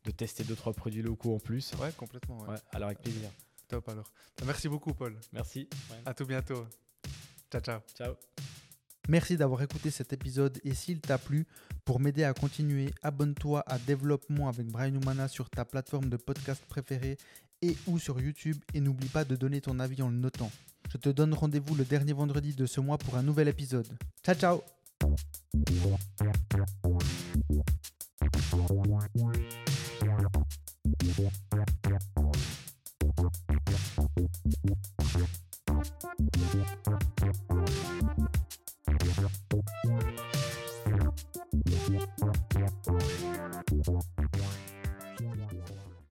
de 0.04 0.10
tester 0.10 0.44
deux 0.44 0.56
trois 0.56 0.72
produits 0.72 1.02
locaux 1.02 1.34
en 1.34 1.38
plus. 1.38 1.74
Ouais, 1.80 1.92
complètement. 1.92 2.38
alors 2.72 2.86
avec 2.88 3.00
plaisir. 3.00 3.30
Top 3.68 3.88
alors. 3.88 4.10
Merci 4.44 4.68
beaucoup, 4.68 4.92
Paul. 4.94 5.16
Merci. 5.32 5.68
À 6.04 6.12
tout 6.14 6.26
bientôt. 6.26 6.66
Ciao, 7.50 7.60
ciao. 7.60 7.80
Ciao. 7.94 8.14
Merci 9.08 9.36
d'avoir 9.36 9.62
écouté 9.62 9.90
cet 9.90 10.12
épisode 10.12 10.60
et 10.64 10.74
s'il 10.74 11.00
t'a 11.00 11.18
plu, 11.18 11.46
pour 11.84 11.98
m'aider 11.98 12.24
à 12.24 12.32
continuer, 12.34 12.90
abonne-toi 13.02 13.64
à 13.66 13.78
Développement 13.78 14.48
avec 14.48 14.68
Brian 14.68 14.94
Humana 14.94 15.28
sur 15.28 15.50
ta 15.50 15.64
plateforme 15.64 16.08
de 16.08 16.16
podcast 16.16 16.62
préférée 16.68 17.18
et 17.62 17.76
ou 17.86 17.98
sur 17.98 18.20
YouTube 18.20 18.58
et 18.74 18.80
n'oublie 18.80 19.08
pas 19.08 19.24
de 19.24 19.36
donner 19.36 19.60
ton 19.60 19.80
avis 19.80 20.02
en 20.02 20.08
le 20.08 20.16
notant. 20.16 20.50
Je 20.90 20.98
te 20.98 21.08
donne 21.08 21.34
rendez-vous 21.34 21.74
le 21.74 21.84
dernier 21.84 22.12
vendredi 22.12 22.54
de 22.54 22.66
ce 22.66 22.80
mois 22.80 22.98
pour 22.98 23.16
un 23.16 23.22
nouvel 23.22 23.48
épisode. 23.48 23.88
Ciao 24.22 24.34
ciao 24.34 24.62
Thank 39.04 39.18
you. 43.88 44.11